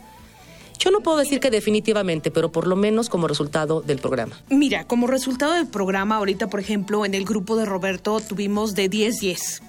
yo 0.84 0.92
no 0.92 1.00
puedo 1.00 1.18
decir 1.18 1.40
que 1.40 1.50
definitivamente, 1.50 2.30
pero 2.30 2.52
por 2.52 2.68
lo 2.68 2.76
menos 2.76 3.08
como 3.08 3.30
resultado 3.30 3.82
del 3.82 4.00
programa. 4.00 4.42
Mira, 4.50 4.86
como 4.86 5.08
resultado 5.08 5.54
del 5.54 5.68
programa, 5.68 6.18
ahorita, 6.18 6.48
por 6.48 6.60
ejemplo, 6.60 7.06
en 7.06 7.14
el 7.14 7.24
grupo 7.24 7.56
de 7.56 7.64
Roberto 7.64 8.20
tuvimos 8.20 8.76
de 8.76 8.90
10-10. 8.90 9.62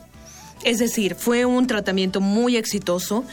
Es 0.62 0.78
decir, 0.78 1.14
fue 1.14 1.44
un 1.44 1.66
tratamiento 1.66 2.20
muy 2.20 2.56
exitoso, 2.56 3.24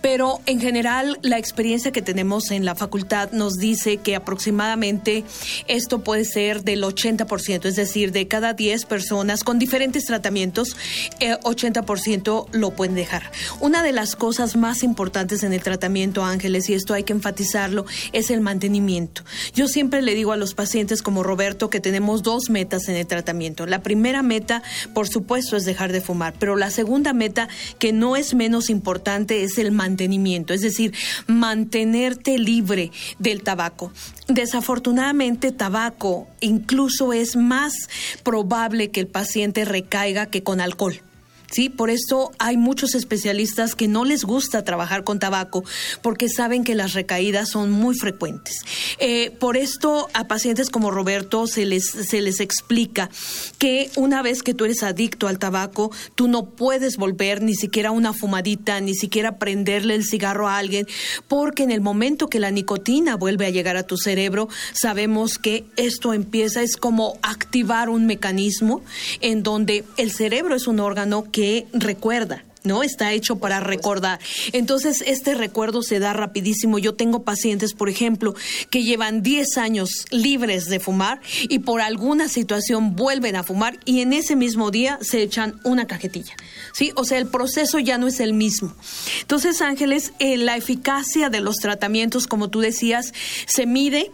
pero 0.00 0.40
en 0.46 0.60
general 0.60 1.18
la 1.22 1.38
experiencia 1.38 1.92
que 1.92 2.02
tenemos 2.02 2.50
en 2.50 2.64
la 2.64 2.74
facultad 2.74 3.30
nos 3.32 3.58
dice 3.58 3.98
que 3.98 4.16
aproximadamente 4.16 5.24
esto 5.68 6.02
puede 6.02 6.24
ser 6.24 6.62
del 6.62 6.82
80%, 6.82 7.66
es 7.66 7.76
decir, 7.76 8.12
de 8.12 8.26
cada 8.26 8.54
10 8.54 8.86
personas 8.86 9.44
con 9.44 9.58
diferentes 9.58 10.04
tratamientos, 10.04 10.76
80% 11.20 12.46
eh, 12.46 12.48
lo 12.52 12.70
pueden 12.70 12.94
dejar. 12.94 13.30
Una 13.60 13.82
de 13.82 13.92
las 13.92 14.16
cosas 14.16 14.56
más 14.56 14.82
importantes 14.82 15.42
en 15.42 15.52
el 15.52 15.62
tratamiento, 15.62 16.24
Ángeles, 16.24 16.68
y 16.70 16.74
esto 16.74 16.94
hay 16.94 17.04
que 17.04 17.12
enfatizarlo, 17.12 17.86
es 18.12 18.30
el 18.30 18.40
mantenimiento. 18.40 19.22
Yo 19.54 19.68
siempre 19.68 20.02
le 20.02 20.14
digo 20.14 20.32
a 20.32 20.36
los 20.36 20.54
pacientes 20.54 21.02
como 21.02 21.22
Roberto 21.22 21.70
que 21.70 21.80
tenemos 21.80 22.22
dos 22.22 22.50
metas 22.50 22.88
en 22.88 22.96
el 22.96 23.06
tratamiento. 23.06 23.66
La 23.66 23.82
primera 23.82 24.22
meta, 24.22 24.62
por 24.94 25.08
supuesto, 25.08 25.56
es 25.56 25.64
dejar 25.64 25.92
de 25.92 26.00
fumar, 26.00 26.34
pero 26.38 26.56
la 26.56 26.69
segunda 26.70 27.12
meta, 27.12 27.48
que 27.78 27.92
no 27.92 28.16
es 28.16 28.34
menos 28.34 28.70
importante, 28.70 29.42
es 29.44 29.58
el 29.58 29.72
mantenimiento, 29.72 30.54
es 30.54 30.62
decir, 30.62 30.94
mantenerte 31.26 32.38
libre 32.38 32.90
del 33.18 33.42
tabaco. 33.42 33.92
Desafortunadamente, 34.28 35.52
tabaco 35.52 36.28
incluso 36.40 37.12
es 37.12 37.36
más 37.36 37.74
probable 38.22 38.90
que 38.90 39.00
el 39.00 39.06
paciente 39.06 39.64
recaiga 39.64 40.26
que 40.26 40.42
con 40.42 40.60
alcohol. 40.60 41.02
Sí, 41.50 41.68
por 41.68 41.90
eso 41.90 42.30
hay 42.38 42.56
muchos 42.56 42.94
especialistas 42.94 43.74
que 43.74 43.88
no 43.88 44.04
les 44.04 44.24
gusta 44.24 44.62
trabajar 44.62 45.02
con 45.02 45.18
tabaco 45.18 45.64
porque 46.00 46.28
saben 46.28 46.62
que 46.62 46.76
las 46.76 46.92
recaídas 46.92 47.50
son 47.50 47.72
muy 47.72 47.96
frecuentes. 47.96 48.60
Eh, 48.98 49.32
por 49.32 49.56
esto 49.56 50.08
a 50.14 50.28
pacientes 50.28 50.70
como 50.70 50.92
Roberto 50.92 51.48
se 51.48 51.66
les, 51.66 51.86
se 51.86 52.20
les 52.20 52.38
explica 52.38 53.10
que 53.58 53.90
una 53.96 54.22
vez 54.22 54.44
que 54.44 54.54
tú 54.54 54.64
eres 54.64 54.84
adicto 54.84 55.26
al 55.26 55.40
tabaco, 55.40 55.90
tú 56.14 56.28
no 56.28 56.50
puedes 56.50 56.96
volver 56.96 57.42
ni 57.42 57.54
siquiera 57.54 57.90
una 57.90 58.12
fumadita, 58.12 58.80
ni 58.80 58.94
siquiera 58.94 59.38
prenderle 59.38 59.96
el 59.96 60.04
cigarro 60.04 60.48
a 60.48 60.56
alguien, 60.56 60.86
porque 61.26 61.64
en 61.64 61.72
el 61.72 61.80
momento 61.80 62.28
que 62.28 62.38
la 62.38 62.52
nicotina 62.52 63.16
vuelve 63.16 63.46
a 63.46 63.50
llegar 63.50 63.76
a 63.76 63.82
tu 63.82 63.96
cerebro, 63.96 64.48
sabemos 64.72 65.38
que 65.38 65.64
esto 65.76 66.14
empieza, 66.14 66.62
es 66.62 66.76
como 66.76 67.18
activar 67.22 67.88
un 67.88 68.06
mecanismo 68.06 68.82
en 69.20 69.42
donde 69.42 69.84
el 69.96 70.12
cerebro 70.12 70.54
es 70.54 70.68
un 70.68 70.78
órgano 70.78 71.24
que 71.30 71.39
que 71.40 71.66
recuerda. 71.72 72.44
¿no? 72.64 72.82
Está 72.82 73.14
hecho 73.14 73.36
para 73.36 73.58
recordar. 73.60 74.20
Entonces, 74.52 75.02
este 75.06 75.34
recuerdo 75.34 75.80
se 75.82 75.98
da 75.98 76.12
rapidísimo. 76.12 76.78
Yo 76.78 76.94
tengo 76.94 77.22
pacientes, 77.22 77.72
por 77.72 77.88
ejemplo, 77.88 78.34
que 78.68 78.82
llevan 78.82 79.22
10 79.22 79.56
años 79.56 80.04
libres 80.10 80.66
de 80.66 80.78
fumar 80.78 81.22
y 81.48 81.60
por 81.60 81.80
alguna 81.80 82.28
situación 82.28 82.96
vuelven 82.96 83.34
a 83.36 83.44
fumar 83.44 83.80
y 83.86 84.02
en 84.02 84.12
ese 84.12 84.36
mismo 84.36 84.70
día 84.70 84.98
se 85.00 85.22
echan 85.22 85.58
una 85.64 85.86
cajetilla. 85.86 86.34
¿Sí? 86.74 86.92
O 86.96 87.04
sea, 87.04 87.16
el 87.16 87.28
proceso 87.28 87.78
ya 87.78 87.96
no 87.96 88.06
es 88.06 88.20
el 88.20 88.34
mismo. 88.34 88.74
Entonces, 89.22 89.62
Ángeles, 89.62 90.12
eh, 90.18 90.36
la 90.36 90.58
eficacia 90.58 91.30
de 91.30 91.40
los 91.40 91.56
tratamientos, 91.56 92.26
como 92.26 92.50
tú 92.50 92.60
decías, 92.60 93.14
se 93.46 93.64
mide 93.64 94.12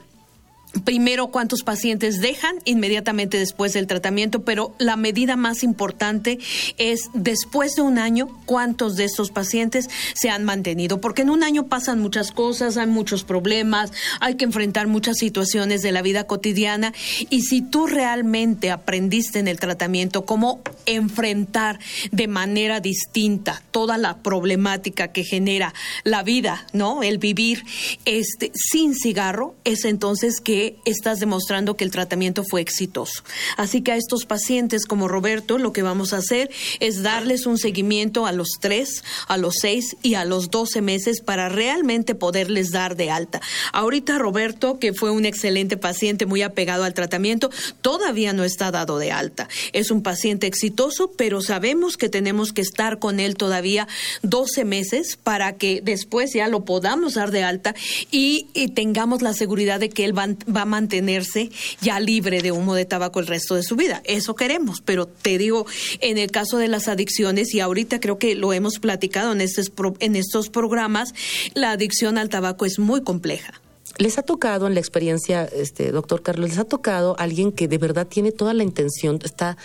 primero 0.85 1.29
cuántos 1.29 1.63
pacientes 1.63 2.21
dejan 2.21 2.57
inmediatamente 2.65 3.39
después 3.39 3.73
del 3.73 3.87
tratamiento, 3.87 4.43
pero 4.43 4.75
la 4.79 4.97
medida 4.97 5.37
más 5.37 5.63
importante 5.63 6.39
es 6.79 7.11
después 7.15 7.75
de 7.77 7.83
un 7.83 7.99
año 7.99 8.29
cuántos 8.45 8.97
de 8.97 9.05
estos 9.05 9.31
pacientes 9.31 9.89
se 10.15 10.31
han 10.31 10.45
mantenido, 10.45 11.01
porque 11.01 11.23
en 11.23 11.31
un 11.31 11.43
año 11.43 11.67
pasan 11.67 12.01
muchas 12.01 12.33
cosas, 12.33 12.77
hay 12.77 12.87
muchos 12.87 13.25
problemas, 13.25 13.93
hay 14.21 14.37
que 14.37 14.45
enfrentar 14.45 14.87
muchas 14.87 15.19
situaciones 15.19 15.83
de 15.83 15.93
la 15.93 16.03
vida 16.03 16.25
cotidiana 16.25 16.93
y 17.31 17.43
si 17.43 17.63
tú 17.63 17.87
realmente 17.87 18.71
aprendiste 18.71 19.39
en 19.39 19.49
el 19.49 19.59
tratamiento 19.59 20.25
cómo 20.25 20.61
enfrentar 20.87 21.79
de 22.13 22.29
manera 22.29 22.81
distinta 22.81 23.63
toda 23.71 23.99
la 23.99 24.19
problemática 24.19 25.09
que 25.09 25.25
genera 25.25 25.75
la 26.05 26.23
vida, 26.23 26.67
¿no? 26.73 27.03
El 27.03 27.19
vivir 27.19 27.65
este 28.05 28.51
sin 28.55 28.95
cigarro 28.95 29.55
es 29.65 29.85
entonces 29.85 30.41
que 30.41 30.66
estás 30.85 31.21
demostrando 31.21 31.77
que 31.77 31.85
el 31.85 31.91
tratamiento 31.91 32.45
fue 32.45 32.61
exitoso. 32.61 33.23
Así 33.57 33.83
que 33.83 33.93
a 33.93 33.97
estos 33.97 34.25
pacientes 34.25 34.87
como 34.87 35.09
Roberto, 35.09 35.59
lo 35.59 35.73
que 35.73 35.83
vamos 35.83 36.13
a 36.13 36.19
hacer 36.19 36.51
es 36.81 37.03
darles 37.03 37.47
un 37.47 37.59
seguimiento 37.59 38.27
a 38.27 38.33
los 38.33 38.49
tres, 38.61 39.05
a 39.29 39.37
los 39.37 39.55
seis 39.61 39.97
y 40.03 40.15
a 40.15 40.25
los 40.25 40.51
doce 40.51 40.83
meses 40.83 41.21
para 41.21 41.49
realmente 41.49 42.15
poderles 42.15 42.71
dar 42.71 42.97
de 42.97 43.11
alta. 43.11 43.41
Ahorita 43.73 44.19
Roberto, 44.19 44.79
que 44.79 44.93
fue 44.93 45.11
un 45.11 45.25
excelente 45.25 45.77
paciente 45.77 46.27
muy 46.27 46.43
apegado 46.43 46.85
al 46.85 46.95
tratamiento, 46.95 47.51
todavía 47.81 48.33
no 48.33 48.45
está 48.45 48.71
dado 48.71 48.99
de 48.99 49.13
alta. 49.13 49.49
Es 49.73 49.91
un 49.91 50.03
paciente 50.03 50.47
exitoso, 50.47 51.11
pero 51.17 51.41
sabemos 51.41 51.97
que 51.97 52.09
tenemos 52.09 52.53
que 52.53 52.63
estar 52.63 52.99
con 52.99 53.21
él 53.21 53.37
todavía 53.37 53.89
12 54.23 54.65
meses 54.65 55.17
para 55.17 55.57
que 55.57 55.81
después 55.83 56.33
ya 56.33 56.49
lo 56.49 56.65
podamos 56.65 57.15
dar 57.15 57.31
de 57.31 57.43
alta 57.43 57.75
y, 58.11 58.47
tengamos 58.75 59.23
la 59.23 59.33
seguridad 59.33 59.81
de 59.81 59.89
que 59.89 60.05
él 60.05 60.17
va, 60.17 60.56
va 60.57 60.63
a 60.63 60.67
mantenerse 60.67 61.51
ya 61.81 62.01
libre 62.01 62.41
de 62.43 62.53
humo 62.53 62.75
de 62.75 62.85
tabaco 62.85 63.21
el 63.21 63.27
resto 63.27 63.55
de 63.55 63.63
su 63.63 63.77
vida. 63.77 64.03
Eso 64.05 64.35
queremos, 64.35 64.81
pero 64.85 65.07
te 65.07 65.39
digo, 65.39 65.67
en 66.01 66.19
el 66.19 66.31
caso 66.31 66.59
de 66.59 66.69
las 66.69 66.89
adicciones, 66.89 67.55
y 67.55 67.61
ahorita 67.61 68.01
creo 68.01 68.19
que 68.19 68.35
lo 68.35 68.53
hemos 68.53 68.79
platicado 68.79 69.33
en 69.33 69.41
estos, 69.41 69.71
en 70.01 70.17
estos 70.17 70.49
programas, 70.49 71.15
la 71.55 71.73
adicción 71.73 72.19
al 72.19 72.29
tabaco 72.29 72.65
es 72.65 72.79
muy 72.79 73.03
compleja. 73.03 73.61
¿Les 73.99 74.19
ha 74.19 74.23
tocado 74.23 74.67
en 74.67 74.75
la 74.75 74.81
experiencia, 74.81 75.45
este, 75.45 75.91
doctor 75.91 76.21
Carlos, 76.21 76.51
les 76.51 76.59
ha 76.59 76.65
tocado 76.65 77.17
alguien 77.19 77.51
que 77.51 77.67
de 77.67 77.79
verdad 77.79 78.07
tiene 78.07 78.31
toda 78.31 78.53
la 78.53 78.63
intención, 78.63 79.19
está, 79.25 79.57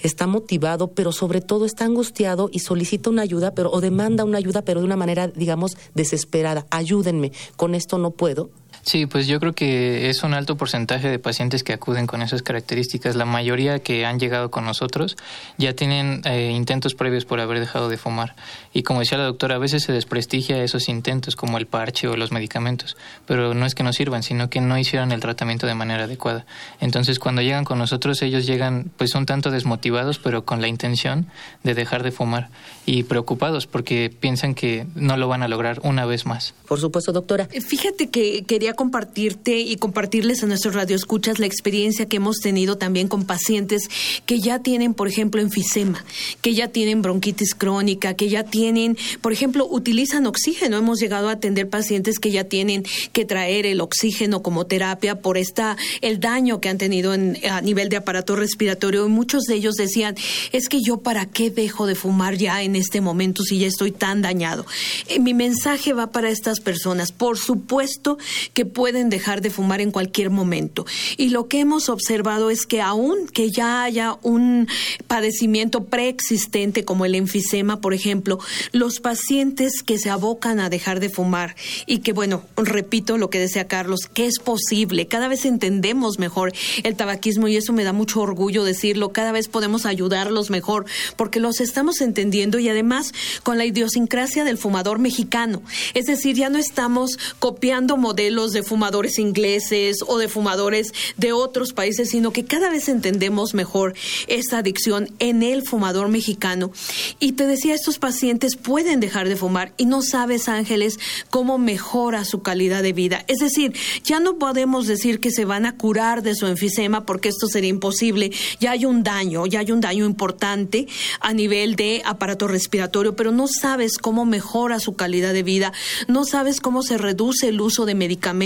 está 0.00 0.28
motivado, 0.28 0.92
pero 0.92 1.10
sobre 1.10 1.40
todo 1.40 1.66
está 1.66 1.84
angustiado 1.84 2.48
y 2.52 2.60
solicita 2.60 3.10
una 3.10 3.22
ayuda, 3.22 3.54
pero, 3.54 3.72
o 3.72 3.80
demanda 3.80 4.24
una 4.24 4.38
ayuda, 4.38 4.62
pero 4.62 4.80
de 4.80 4.86
una 4.86 4.96
manera, 4.96 5.26
digamos, 5.26 5.76
desesperada? 5.94 6.64
Ayúdenme, 6.70 7.32
con 7.56 7.74
esto 7.74 7.98
no 7.98 8.12
puedo. 8.12 8.50
Sí, 8.82 9.06
pues 9.06 9.28
yo 9.28 9.38
creo 9.38 9.52
que 9.52 10.10
es 10.10 10.24
un 10.24 10.34
alto 10.34 10.56
porcentaje 10.56 11.08
de 11.08 11.20
pacientes 11.20 11.62
que 11.62 11.72
acuden 11.72 12.08
con 12.08 12.20
esas 12.20 12.42
características. 12.42 13.14
La 13.14 13.24
mayoría 13.24 13.78
que 13.78 14.04
han 14.04 14.18
llegado 14.18 14.50
con 14.50 14.64
nosotros 14.64 15.16
ya 15.56 15.72
tienen 15.74 16.22
eh, 16.24 16.50
intentos 16.50 16.94
previos 16.94 17.24
por 17.24 17.38
haber 17.38 17.60
dejado 17.60 17.88
de 17.88 17.96
fumar. 17.96 18.34
Y 18.72 18.82
como 18.82 18.98
decía 19.00 19.18
la 19.18 19.24
doctora, 19.24 19.54
a 19.54 19.58
veces 19.58 19.84
se 19.84 19.92
desprestigia 19.92 20.64
esos 20.64 20.88
intentos 20.88 21.36
como 21.36 21.58
el 21.58 21.66
parche 21.66 22.08
o 22.08 22.16
los 22.16 22.32
medicamentos, 22.32 22.96
pero 23.24 23.54
no 23.54 23.66
es 23.66 23.76
que 23.76 23.84
no 23.84 23.92
sirvan, 23.92 24.24
sino 24.24 24.50
que 24.50 24.60
no 24.60 24.76
hicieron 24.76 25.12
el 25.12 25.20
tratamiento 25.20 25.68
de 25.68 25.74
manera 25.74 26.04
adecuada. 26.04 26.44
Entonces, 26.80 27.20
cuando 27.20 27.40
llegan 27.40 27.64
con 27.64 27.78
nosotros, 27.78 28.20
ellos 28.22 28.46
llegan 28.46 28.90
pues 28.96 29.14
un 29.14 29.26
tanto 29.26 29.52
desmotivados, 29.52 30.18
pero 30.18 30.44
con 30.44 30.60
la 30.60 30.66
intención 30.66 31.28
de 31.62 31.74
dejar 31.74 32.02
de 32.02 32.10
fumar 32.10 32.50
y 32.84 33.04
preocupados 33.04 33.68
porque 33.68 34.10
piensan 34.10 34.54
que 34.54 34.86
no 34.96 35.16
lo 35.16 35.28
van 35.28 35.44
a 35.44 35.48
lograr 35.48 35.80
una 35.84 36.04
vez 36.04 36.26
más. 36.26 36.54
Por 36.66 36.80
supuesto, 36.80 37.12
doctora. 37.12 37.46
Fíjate 37.46 38.10
que 38.10 38.42
quería 38.42 38.71
compartirte 38.74 39.60
y 39.60 39.76
compartirles 39.76 40.42
a 40.42 40.46
nuestros 40.46 40.74
radioescuchas 40.74 41.38
la 41.38 41.46
experiencia 41.46 42.06
que 42.06 42.16
hemos 42.16 42.38
tenido 42.38 42.76
también 42.76 43.08
con 43.08 43.24
pacientes 43.24 43.88
que 44.26 44.40
ya 44.40 44.60
tienen, 44.60 44.94
por 44.94 45.08
ejemplo, 45.08 45.40
enfisema, 45.40 46.04
que 46.40 46.54
ya 46.54 46.68
tienen 46.68 47.02
bronquitis 47.02 47.54
crónica, 47.54 48.14
que 48.14 48.28
ya 48.28 48.44
tienen, 48.44 48.96
por 49.20 49.32
ejemplo, 49.32 49.66
utilizan 49.68 50.26
oxígeno. 50.26 50.76
Hemos 50.76 50.98
llegado 50.98 51.28
a 51.28 51.32
atender 51.32 51.68
pacientes 51.68 52.18
que 52.18 52.30
ya 52.30 52.44
tienen 52.44 52.84
que 53.12 53.24
traer 53.24 53.66
el 53.66 53.80
oxígeno 53.80 54.42
como 54.42 54.66
terapia 54.66 55.20
por 55.20 55.38
esta 55.38 55.76
el 56.00 56.20
daño 56.20 56.60
que 56.60 56.68
han 56.68 56.78
tenido 56.78 57.14
en, 57.14 57.38
a 57.50 57.60
nivel 57.60 57.88
de 57.88 57.96
aparato 57.96 58.36
respiratorio. 58.36 59.06
Y 59.06 59.10
muchos 59.10 59.44
de 59.44 59.54
ellos 59.54 59.74
decían, 59.74 60.16
es 60.52 60.68
que 60.68 60.80
yo 60.82 60.98
para 60.98 61.26
qué 61.26 61.50
dejo 61.50 61.86
de 61.86 61.94
fumar 61.94 62.36
ya 62.36 62.62
en 62.62 62.76
este 62.76 63.00
momento 63.00 63.42
si 63.42 63.58
ya 63.58 63.66
estoy 63.66 63.92
tan 63.92 64.22
dañado. 64.22 64.66
Eh, 65.08 65.18
mi 65.18 65.34
mensaje 65.34 65.92
va 65.92 66.08
para 66.08 66.30
estas 66.30 66.60
personas. 66.60 67.12
Por 67.12 67.38
supuesto 67.38 68.18
que 68.54 68.61
pueden 68.64 69.10
dejar 69.10 69.40
de 69.40 69.50
fumar 69.50 69.80
en 69.80 69.90
cualquier 69.90 70.30
momento. 70.30 70.86
Y 71.16 71.30
lo 71.30 71.48
que 71.48 71.60
hemos 71.60 71.88
observado 71.88 72.50
es 72.50 72.66
que 72.66 72.80
aún 72.80 73.26
que 73.28 73.50
ya 73.50 73.82
haya 73.82 74.16
un 74.22 74.68
padecimiento 75.06 75.84
preexistente 75.84 76.84
como 76.84 77.04
el 77.04 77.14
enfisema, 77.14 77.80
por 77.80 77.94
ejemplo, 77.94 78.38
los 78.72 79.00
pacientes 79.00 79.82
que 79.82 79.98
se 79.98 80.10
abocan 80.10 80.60
a 80.60 80.70
dejar 80.70 81.00
de 81.00 81.10
fumar 81.10 81.56
y 81.86 81.98
que, 81.98 82.12
bueno, 82.12 82.42
repito 82.56 83.18
lo 83.18 83.30
que 83.30 83.38
decía 83.38 83.66
Carlos, 83.66 84.06
que 84.12 84.26
es 84.26 84.38
posible, 84.38 85.06
cada 85.06 85.28
vez 85.28 85.44
entendemos 85.44 86.18
mejor 86.18 86.52
el 86.82 86.96
tabaquismo 86.96 87.48
y 87.48 87.56
eso 87.56 87.72
me 87.72 87.84
da 87.84 87.92
mucho 87.92 88.20
orgullo 88.20 88.64
decirlo, 88.64 89.12
cada 89.12 89.32
vez 89.32 89.48
podemos 89.48 89.86
ayudarlos 89.86 90.50
mejor 90.50 90.86
porque 91.16 91.40
los 91.40 91.60
estamos 91.60 92.00
entendiendo 92.00 92.58
y 92.58 92.68
además 92.68 93.12
con 93.42 93.58
la 93.58 93.64
idiosincrasia 93.64 94.44
del 94.44 94.58
fumador 94.58 94.98
mexicano. 94.98 95.62
Es 95.94 96.06
decir, 96.06 96.36
ya 96.36 96.48
no 96.48 96.58
estamos 96.58 97.18
copiando 97.38 97.96
modelos 97.96 98.51
de 98.52 98.62
fumadores 98.62 99.18
ingleses 99.18 99.98
o 100.06 100.18
de 100.18 100.28
fumadores 100.28 100.92
de 101.16 101.32
otros 101.32 101.72
países, 101.72 102.10
sino 102.10 102.32
que 102.32 102.44
cada 102.44 102.70
vez 102.70 102.88
entendemos 102.88 103.54
mejor 103.54 103.94
esa 104.26 104.58
adicción 104.58 105.10
en 105.18 105.42
el 105.42 105.62
fumador 105.62 106.08
mexicano. 106.08 106.72
Y 107.18 107.32
te 107.32 107.46
decía, 107.46 107.74
estos 107.74 107.98
pacientes 107.98 108.56
pueden 108.56 109.00
dejar 109.00 109.28
de 109.28 109.36
fumar 109.36 109.72
y 109.76 109.86
no 109.86 110.02
sabes, 110.02 110.48
Ángeles, 110.48 110.98
cómo 111.30 111.58
mejora 111.58 112.24
su 112.24 112.42
calidad 112.42 112.82
de 112.82 112.92
vida. 112.92 113.24
Es 113.28 113.38
decir, 113.38 113.74
ya 114.04 114.20
no 114.20 114.38
podemos 114.38 114.86
decir 114.86 115.20
que 115.20 115.30
se 115.30 115.44
van 115.44 115.66
a 115.66 115.76
curar 115.76 116.22
de 116.22 116.34
su 116.34 116.46
enfisema 116.46 117.04
porque 117.06 117.28
esto 117.28 117.46
sería 117.46 117.70
imposible. 117.70 118.30
Ya 118.60 118.72
hay 118.72 118.84
un 118.84 119.02
daño, 119.02 119.46
ya 119.46 119.60
hay 119.60 119.72
un 119.72 119.80
daño 119.80 120.04
importante 120.04 120.86
a 121.20 121.32
nivel 121.32 121.76
de 121.76 122.02
aparato 122.04 122.48
respiratorio, 122.48 123.16
pero 123.16 123.32
no 123.32 123.46
sabes 123.48 123.98
cómo 123.98 124.24
mejora 124.24 124.80
su 124.80 124.94
calidad 124.94 125.32
de 125.32 125.42
vida, 125.42 125.72
no 126.08 126.24
sabes 126.24 126.60
cómo 126.60 126.82
se 126.82 126.98
reduce 126.98 127.48
el 127.48 127.60
uso 127.60 127.86
de 127.86 127.94
medicamentos, 127.94 128.41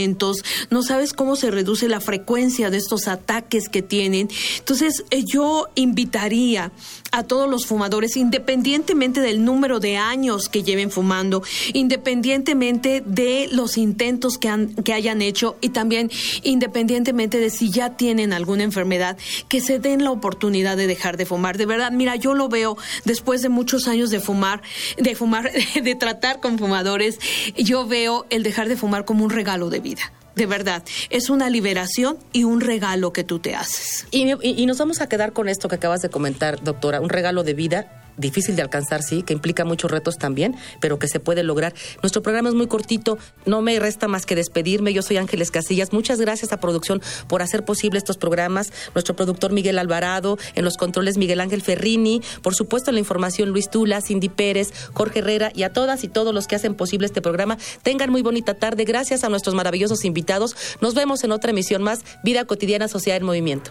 no 0.71 0.83
sabes 0.83 1.13
cómo 1.13 1.37
se 1.37 1.51
reduce 1.51 1.89
la 1.89 2.01
frecuencia 2.01 2.71
de 2.71 2.79
estos 2.79 3.09
ataques 3.09 3.69
que 3.69 3.83
tienen. 3.83 4.29
Entonces, 4.59 5.05
eh, 5.11 5.23
yo 5.27 5.69
invitaría 5.75 6.73
a 7.12 7.23
todos 7.23 7.49
los 7.49 7.66
fumadores, 7.66 8.16
independientemente 8.16 9.21
del 9.21 9.45
número 9.45 9.81
de 9.81 9.97
años 9.97 10.49
que 10.49 10.62
lleven 10.62 10.90
fumando, 10.90 11.42
independientemente 11.73 13.03
de 13.05 13.49
los 13.53 13.77
intentos 13.77 14.38
que, 14.38 14.49
han, 14.49 14.75
que 14.75 14.92
hayan 14.92 15.23
hecho 15.23 15.57
y 15.61 15.71
también 15.71 16.11
independientemente 16.42 17.38
de 17.38 17.51
si 17.51 17.71
ya 17.71 17.97
tienen 17.97 18.33
alguna 18.33 18.64
enfermedad, 18.64 19.16
que 19.49 19.61
se 19.61 19.79
den 19.79 20.05
la 20.05 20.11
oportunidad 20.11 20.77
de 20.77 20.87
dejar 20.87 21.16
de 21.16 21.27
fumar. 21.27 21.59
De 21.59 21.66
verdad, 21.66 21.92
mira, 21.92 22.16
yo 22.16 22.35
lo 22.35 22.49
veo 22.49 22.77
después 23.05 23.42
de 23.42 23.49
muchos 23.49 23.88
años 23.88 24.11
de 24.11 24.21
fumar, 24.21 24.62
de 24.97 25.14
fumar, 25.14 25.51
de 25.83 25.95
tratar 25.95 26.40
con 26.40 26.59
fumadores, 26.59 27.19
yo 27.57 27.87
veo 27.87 28.27
el 28.31 28.42
dejar 28.42 28.69
de 28.69 28.77
fumar 28.77 29.05
como 29.05 29.25
un 29.25 29.31
regalo 29.31 29.71
de 29.71 29.81
vida 29.81 30.12
de 30.37 30.46
verdad, 30.46 30.85
es 31.11 31.31
una 31.31 31.51
liberación 31.51 32.18
y 32.33 32.44
un 32.44 32.61
regalo 32.61 33.12
que 33.12 33.25
tú 33.25 33.38
te 33.38 33.57
haces. 33.57 34.07
Y, 34.11 34.33
y, 34.42 34.66
nos 34.66 34.79
vamos 34.79 35.01
a 35.01 35.09
quedar 35.09 35.33
con 35.33 35.49
esto 35.49 35.68
que 35.68 35.77
acabas 35.77 36.03
de 36.03 36.11
comentar, 36.11 36.62
doctora, 36.62 37.01
un 37.01 37.09
regalo 37.09 37.42
de 37.42 37.55
vida 37.55 38.06
difícil 38.17 38.57
de 38.57 38.63
alcanzar, 38.63 39.03
sí, 39.03 39.23
que 39.23 39.33
implica 39.33 39.65
muchos 39.65 39.91
retos 39.91 40.17
también, 40.17 40.57
pero 40.81 40.99
que 40.99 41.09
se 41.09 41.21
puede 41.21 41.43
lograr. 41.43 41.75
Nuestro 42.03 42.23
programa 42.23 42.49
es 42.49 42.55
muy 42.55 42.67
cortito, 42.67 43.19
no 43.45 43.63
me 43.63 43.79
resta 43.79 44.09
más 44.09 44.27
que 44.27 44.35
despedirme. 44.35 44.93
Yo 44.93 45.03
soy 45.03 45.17
Ángeles 45.17 45.51
Casillas. 45.51 45.93
Muchas 45.93 46.21
gracias 46.21 46.53
a 46.53 46.61
producción 46.61 47.03
por 47.29 47.43
hacer 47.43 47.65
posible 47.65 47.99
estos 47.99 48.17
programas. 48.17 48.73
Nuestro 48.95 49.17
productor 49.17 49.53
Miguel 49.53 49.79
Alvarado, 49.79 50.39
en 50.55 50.65
los 50.65 50.77
controles 50.77 51.19
Miguel 51.19 51.41
Ángel 51.41 51.63
Ferrini, 51.63 52.23
por 52.43 52.55
supuesto 52.55 52.91
en 52.91 52.95
la 52.95 53.01
información 53.01 53.51
Luis 53.51 53.71
Tula, 53.71 54.01
Cindy 54.01 54.29
Pérez, 54.29 54.73
Jorge 54.93 55.21
Herrera 55.21 55.53
y 55.55 55.63
a 55.63 55.73
todas 55.73 56.05
y 56.05 56.09
todos 56.09 56.35
los 56.35 56.47
que 56.47 56.57
hacen 56.57 56.75
posible 56.75 57.07
este 57.07 57.23
programa. 57.23 57.59
Tengan 57.83 58.11
muy 58.11 58.23
bonita 58.23 58.55
tarde. 58.55 58.85
Gracias 58.85 59.25
a 59.25 59.29
nuestros 59.29 59.55
maravillosos 59.55 60.05
invitados. 60.05 60.57
Nos 60.81 60.95
vemos 60.95 61.25
en 61.25 61.33
otra 61.33 61.51
emisión 61.51 61.83
más, 61.83 62.01
Vida 62.23 62.45
Cotidiana 62.45 62.89
Sociedad 62.89 63.19
en 63.19 63.25
Movimiento. 63.25 63.71